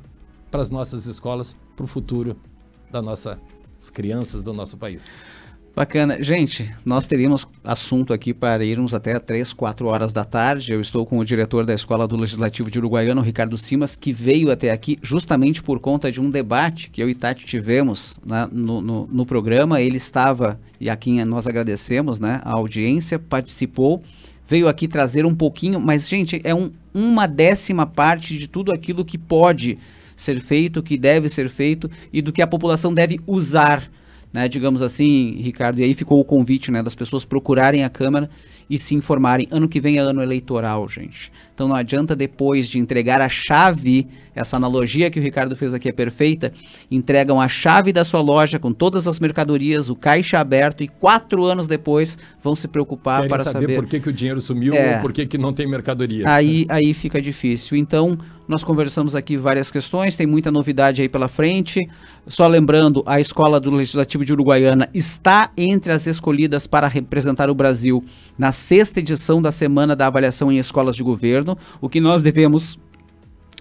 para 0.50 0.60
as 0.60 0.72
nossas 0.72 1.06
escolas, 1.06 1.56
para 1.76 1.84
o 1.84 1.88
futuro 1.88 2.36
das 2.90 3.04
nossas 3.06 3.38
crianças 3.94 4.42
do 4.42 4.52
nosso 4.54 4.76
país. 4.76 5.08
Bacana. 5.76 6.22
Gente, 6.22 6.74
nós 6.84 7.06
teríamos 7.06 7.48
assunto 7.64 8.12
aqui 8.12 8.34
para 8.34 8.66
irmos 8.66 8.94
até 8.94 9.18
3, 9.18 9.54
4 9.54 9.88
horas 9.88 10.12
da 10.12 10.26
tarde. 10.26 10.74
Eu 10.74 10.82
estou 10.82 11.06
com 11.06 11.20
o 11.20 11.26
diretor 11.26 11.66
da 11.66 11.74
Escola 11.74 12.08
do 12.08 12.18
Legislativo 12.18 12.70
de 12.70 12.80
Uruguaiano, 12.80 13.22
Ricardo 13.22 13.58
Simas, 13.58 13.98
que 13.98 14.12
veio 14.12 14.52
até 14.52 14.72
aqui 14.72 14.98
justamente 15.02 15.64
por 15.64 15.80
conta 15.80 16.12
de 16.12 16.20
um 16.20 16.30
debate 16.30 16.90
que 16.90 17.02
eu 17.02 17.10
e 17.10 17.16
Tati 17.16 17.46
tivemos 17.46 18.20
né, 18.26 18.48
no, 18.52 18.82
no, 18.82 19.08
no 19.08 19.26
programa. 19.26 19.80
Ele 19.80 19.98
estava, 19.98 20.60
e 20.80 20.90
a 20.90 20.96
quem 20.96 21.24
nós 21.24 21.48
agradecemos, 21.48 22.20
né, 22.20 22.42
a 22.44 22.52
audiência, 22.52 23.18
participou, 23.18 24.04
veio 24.48 24.68
aqui 24.68 24.88
trazer 24.88 25.26
um 25.26 25.36
pouquinho, 25.36 25.80
mas, 25.80 26.10
gente, 26.10 26.42
é 26.44 26.54
um, 26.54 26.72
uma 26.94 27.28
décima 27.28 27.86
parte 27.86 28.38
de 28.38 28.50
tudo 28.50 28.72
aquilo 28.72 29.06
que 29.06 29.18
pode 29.18 29.78
ser 30.16 30.42
feito, 30.42 30.84
que 30.84 30.98
deve 30.98 31.30
ser 31.30 31.48
feito 31.48 31.90
e 32.12 32.22
do 32.22 32.34
que 32.34 32.42
a 32.42 32.48
população 32.48 32.94
deve 32.94 33.20
usar 33.26 33.90
né, 34.32 34.48
digamos 34.48 34.82
assim, 34.82 35.38
Ricardo, 35.42 35.80
e 35.80 35.84
aí 35.84 35.94
ficou 35.94 36.20
o 36.20 36.24
convite 36.24 36.72
né, 36.72 36.84
das 36.84 36.94
pessoas 36.94 37.26
procurarem 37.26 37.84
a 37.84 37.90
Câmara 37.90 38.30
e 38.70 38.78
se 38.78 38.94
informarem. 38.94 39.48
Ano 39.50 39.68
que 39.68 39.82
vem 39.82 39.98
é 39.98 40.00
ano 40.00 40.22
eleitoral, 40.22 40.88
gente. 40.88 41.32
Então 41.54 41.68
não 41.68 41.76
adianta 41.76 42.16
depois 42.16 42.70
de 42.70 42.78
entregar 42.78 43.22
a 43.22 43.28
chave, 43.28 44.08
essa 44.36 44.56
analogia 44.56 45.10
que 45.10 45.20
o 45.20 45.24
Ricardo 45.24 45.56
fez 45.56 45.74
aqui 45.74 45.90
é 45.90 45.92
perfeita, 45.92 46.54
entregam 46.92 47.42
a 47.42 47.48
chave 47.48 47.92
da 47.92 48.06
sua 48.06 48.22
loja 48.22 48.60
com 48.60 48.72
todas 48.72 49.08
as 49.08 49.20
mercadorias, 49.20 49.90
o 49.90 49.96
caixa 49.96 50.40
aberto 50.40 50.84
e 50.84 50.88
quatro 50.88 51.44
anos 51.46 51.68
depois 51.68 52.18
vão 52.42 52.56
se 52.56 52.68
preocupar 52.68 53.18
Querem 53.18 53.30
para 53.30 53.44
saber, 53.44 53.62
saber 53.62 53.76
por 53.76 53.88
que, 53.88 54.00
que 54.00 54.10
o 54.10 54.14
dinheiro 54.14 54.40
sumiu 54.40 54.76
É. 54.76 54.96
ou 54.96 55.02
por 55.02 55.12
que, 55.12 55.26
que 55.26 55.38
não 55.38 55.52
tem 55.52 55.68
mercadoria. 55.68 56.30
Aí, 56.30 56.66
aí 56.70 56.94
fica 56.94 57.20
difícil. 57.20 57.76
Então, 57.76 58.18
nós 58.50 58.64
conversamos 58.64 59.14
aqui 59.14 59.38
várias 59.38 59.70
questões, 59.70 60.18
tem 60.18 60.26
muita 60.26 60.50
novidade 60.50 61.04
aí 61.04 61.08
pela 61.08 61.28
frente. 61.28 61.88
Só 62.26 62.48
lembrando, 62.48 63.04
a 63.06 63.22
Escola 63.22 63.60
do 63.60 63.70
Legislativo 63.70 64.26
de 64.26 64.34
Uruguaiana 64.34 64.90
está 64.92 65.52
entre 65.56 65.94
as 65.94 66.08
escolhidas 66.08 66.66
para 66.66 66.88
representar 66.88 67.48
o 67.48 67.54
Brasil 67.54 68.04
na 68.36 68.52
sexta 68.52 69.02
edição 69.02 69.40
da 69.40 69.52
Semana 69.52 69.96
da 69.96 70.08
Avaliação 70.08 70.52
em 70.52 70.58
Escolas 70.58 70.96
de 70.96 71.04
Governo, 71.04 71.56
o 71.80 71.88
que 71.88 72.02
nós 72.02 72.24
devemos 72.24 72.80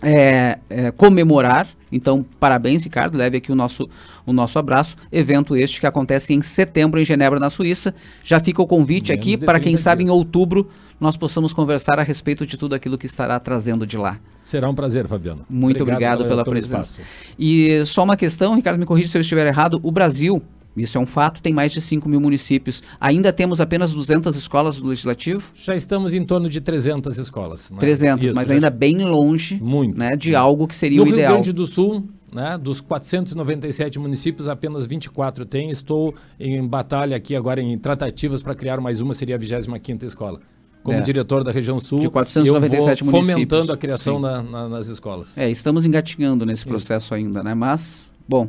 é, 0.03 0.59
é, 0.71 0.91
comemorar. 0.91 1.69
Então, 1.91 2.25
parabéns, 2.39 2.85
Ricardo. 2.85 3.17
Leve 3.17 3.39
aqui 3.39 3.53
o 3.53 3.55
nosso, 3.55 3.89
o 4.27 4.33
nosso 4.33 4.59
abraço. 4.59 4.97
Evento 5.11 5.57
este 5.57 5.81
que 5.81 5.87
acontece 5.87 6.33
em 6.33 6.43
setembro 6.43 7.01
em 7.01 7.05
Genebra, 7.05 7.41
na 7.41 7.51
Suíça. 7.51 7.95
Já 8.23 8.41
fica 8.41 8.61
o 8.61 8.67
convite 8.67 9.11
Menos 9.11 9.23
aqui 9.23 9.37
para 9.39 9.59
quem 9.59 9.73
30 9.73 9.83
sabe 9.83 10.03
em 10.03 10.07
dias. 10.07 10.17
outubro 10.17 10.69
nós 11.01 11.17
possamos 11.17 11.53
conversar 11.53 11.99
a 11.99 12.03
respeito 12.03 12.45
de 12.45 12.57
tudo 12.57 12.75
aquilo 12.75 12.99
que 12.99 13.07
estará 13.07 13.39
trazendo 13.39 13.87
de 13.87 13.97
lá. 13.97 14.19
Será 14.35 14.69
um 14.69 14.75
prazer, 14.75 15.07
Fabiano. 15.07 15.45
Muito 15.49 15.83
obrigado, 15.83 16.25
pela 16.25 16.43
pelo 16.43 16.55
presença. 16.55 17.01
espaço. 17.01 17.01
E 17.39 17.85
só 17.87 18.03
uma 18.03 18.17
questão, 18.17 18.57
Ricardo, 18.57 18.79
me 18.79 18.87
corrija 18.87 19.09
se 19.09 19.17
eu 19.17 19.21
estiver 19.21 19.47
errado. 19.47 19.79
O 19.83 19.93
Brasil, 19.93 20.43
isso 20.81 20.97
é 20.99 21.01
um 21.01 21.07
fato, 21.07 21.41
tem 21.43 21.53
mais 21.53 21.73
de 21.73 21.81
5 21.81 22.09
mil 22.09 22.21
municípios. 22.21 22.83
Ainda 23.01 23.33
temos 23.33 23.61
apenas 23.61 23.93
200 23.93 24.37
escolas 24.37 24.81
do 24.81 24.89
Legislativo? 24.89 25.51
Já 25.55 25.75
estamos 25.75 26.15
em 26.15 26.25
torno 26.25 26.49
de 26.49 26.61
300 26.61 27.17
escolas. 27.19 27.71
né? 27.71 27.77
300, 27.79 28.25
Isso, 28.27 28.35
mas 28.35 28.51
ainda 28.51 28.71
bem 28.71 29.05
longe 29.05 29.59
Muito. 29.63 29.99
né, 29.99 30.17
de 30.17 30.35
algo 30.35 30.67
que 30.67 30.77
seria 30.77 30.99
No 30.99 31.03
o 31.03 31.07
Rio 31.07 31.15
ideal. 31.17 31.33
Grande 31.35 31.53
do 31.53 31.67
Sul, 31.67 32.09
né, 32.33 32.59
dos 32.59 32.81
497 32.81 33.99
municípios, 33.99 34.49
apenas 34.49 34.87
24 34.87 35.45
tem. 35.45 35.71
Estou 35.71 36.15
em 36.39 36.67
batalha 36.67 37.17
aqui 37.17 37.35
agora 37.37 37.61
em 37.61 37.77
tratativas 37.79 38.43
para 38.43 38.55
criar 38.55 38.81
mais 38.81 39.01
uma, 39.01 39.15
seria 39.15 39.37
a 39.37 39.39
25ª 39.39 40.05
escola. 40.05 40.41
Como 40.83 40.97
É. 40.97 41.01
diretor 41.03 41.43
da 41.45 41.51
região 41.51 41.79
sul, 41.81 41.99
De 42.01 42.09
497 42.09 43.03
eu 43.05 43.11
vou 43.11 43.21
fomentando 43.21 43.37
municípios. 43.41 43.71
a 43.71 43.77
criação 43.77 44.19
na- 44.21 44.43
na- 44.43 44.69
nas 44.69 44.87
escolas. 44.87 45.37
É, 45.37 45.51
estamos 45.51 45.85
engatinhando 45.85 46.47
nesse 46.47 46.65
processo 46.65 47.13
ainda, 47.15 47.43
né? 47.43 47.53
Mas, 47.53 48.09
bom, 48.29 48.49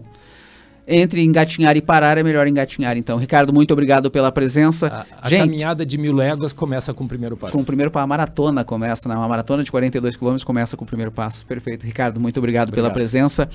entre 0.89 1.23
engatinhar 1.23 1.77
e 1.77 1.81
parar 1.81 2.17
é 2.17 2.23
melhor 2.23 2.47
engatinhar. 2.47 2.97
Então, 2.97 3.17
Ricardo, 3.17 3.53
muito 3.53 3.71
obrigado 3.71 4.09
pela 4.09 4.31
presença. 4.31 5.05
A 5.21 5.29
Gente, 5.29 5.41
caminhada 5.41 5.85
de 5.85 5.97
mil 5.97 6.13
léguas 6.15 6.51
começa 6.51 6.93
com 6.93 7.03
o 7.03 7.07
primeiro 7.07 7.37
passo. 7.37 7.53
com 7.53 7.61
o 7.61 7.65
primeiro 7.65 7.91
passo, 7.91 8.03
a 8.03 8.07
maratona 8.07 8.63
começa, 8.63 9.07
né? 9.07 9.15
Uma 9.15 9.27
maratona 9.27 9.63
de 9.63 9.69
42 9.71 10.15
quilômetros 10.17 10.43
começa 10.43 10.75
com 10.75 10.83
o 10.83 10.87
primeiro 10.87 11.11
passo. 11.11 11.45
Perfeito, 11.45 11.85
Ricardo, 11.85 12.19
muito 12.19 12.37
obrigado, 12.37 12.71
pela 12.71 12.87
Obrigado. 12.87 12.93
presença. 12.93 13.47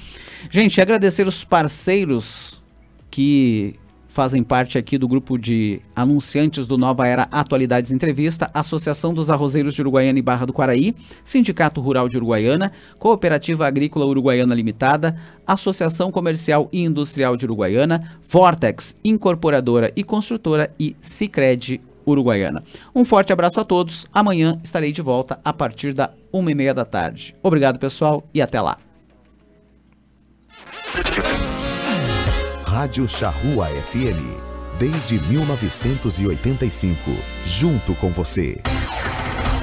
Gente, 0.48 0.80
agradecer 0.80 1.26
os 1.26 1.44
parceiros 1.44 2.62
que 3.10 3.74
fazem 4.14 4.44
parte 4.44 4.78
aqui 4.78 4.96
do 4.96 5.08
grupo 5.08 5.36
de 5.36 5.82
anunciantes 5.94 6.68
do 6.68 6.78
Nova 6.78 7.04
Era 7.04 7.26
Atualidades 7.32 7.90
Entrevista, 7.90 8.48
Associação 8.54 9.12
dos 9.12 9.28
Arrozeiros 9.28 9.74
de 9.74 9.82
Uruguaiana 9.82 10.20
e 10.20 10.22
Barra 10.22 10.46
do 10.46 10.52
Quaraí, 10.52 10.94
Sindicato 11.24 11.80
Rural 11.80 12.08
de 12.08 12.16
Uruguaiana, 12.16 12.70
Cooperativa 12.96 13.66
Agrícola 13.66 14.06
Uruguaiana 14.06 14.54
Limitada, 14.54 15.16
Associação 15.44 16.12
Comercial 16.12 16.68
e 16.72 16.84
Industrial 16.84 17.36
de 17.36 17.44
Uruguaiana, 17.44 18.18
Vortex, 18.28 18.96
Incorporadora 19.04 19.90
e 19.96 20.04
Construtora 20.04 20.72
e 20.78 20.94
Cicred 21.00 21.80
Uruguaiana. 22.06 22.62
Um 22.94 23.04
forte 23.04 23.32
abraço 23.32 23.58
a 23.58 23.64
todos. 23.64 24.06
Amanhã 24.12 24.60
estarei 24.62 24.92
de 24.92 25.02
volta 25.02 25.40
a 25.44 25.52
partir 25.52 25.92
da 25.92 26.12
uma 26.32 26.52
e 26.52 26.54
meia 26.54 26.72
da 26.72 26.84
tarde. 26.84 27.34
Obrigado, 27.42 27.80
pessoal, 27.80 28.22
e 28.32 28.40
até 28.40 28.60
lá. 28.60 28.78
Rádio 32.74 33.06
Charrua 33.06 33.68
FM. 33.68 34.34
Desde 34.80 35.20
1985, 35.20 37.12
junto 37.46 37.94
com 37.94 38.10
você. 38.10 38.56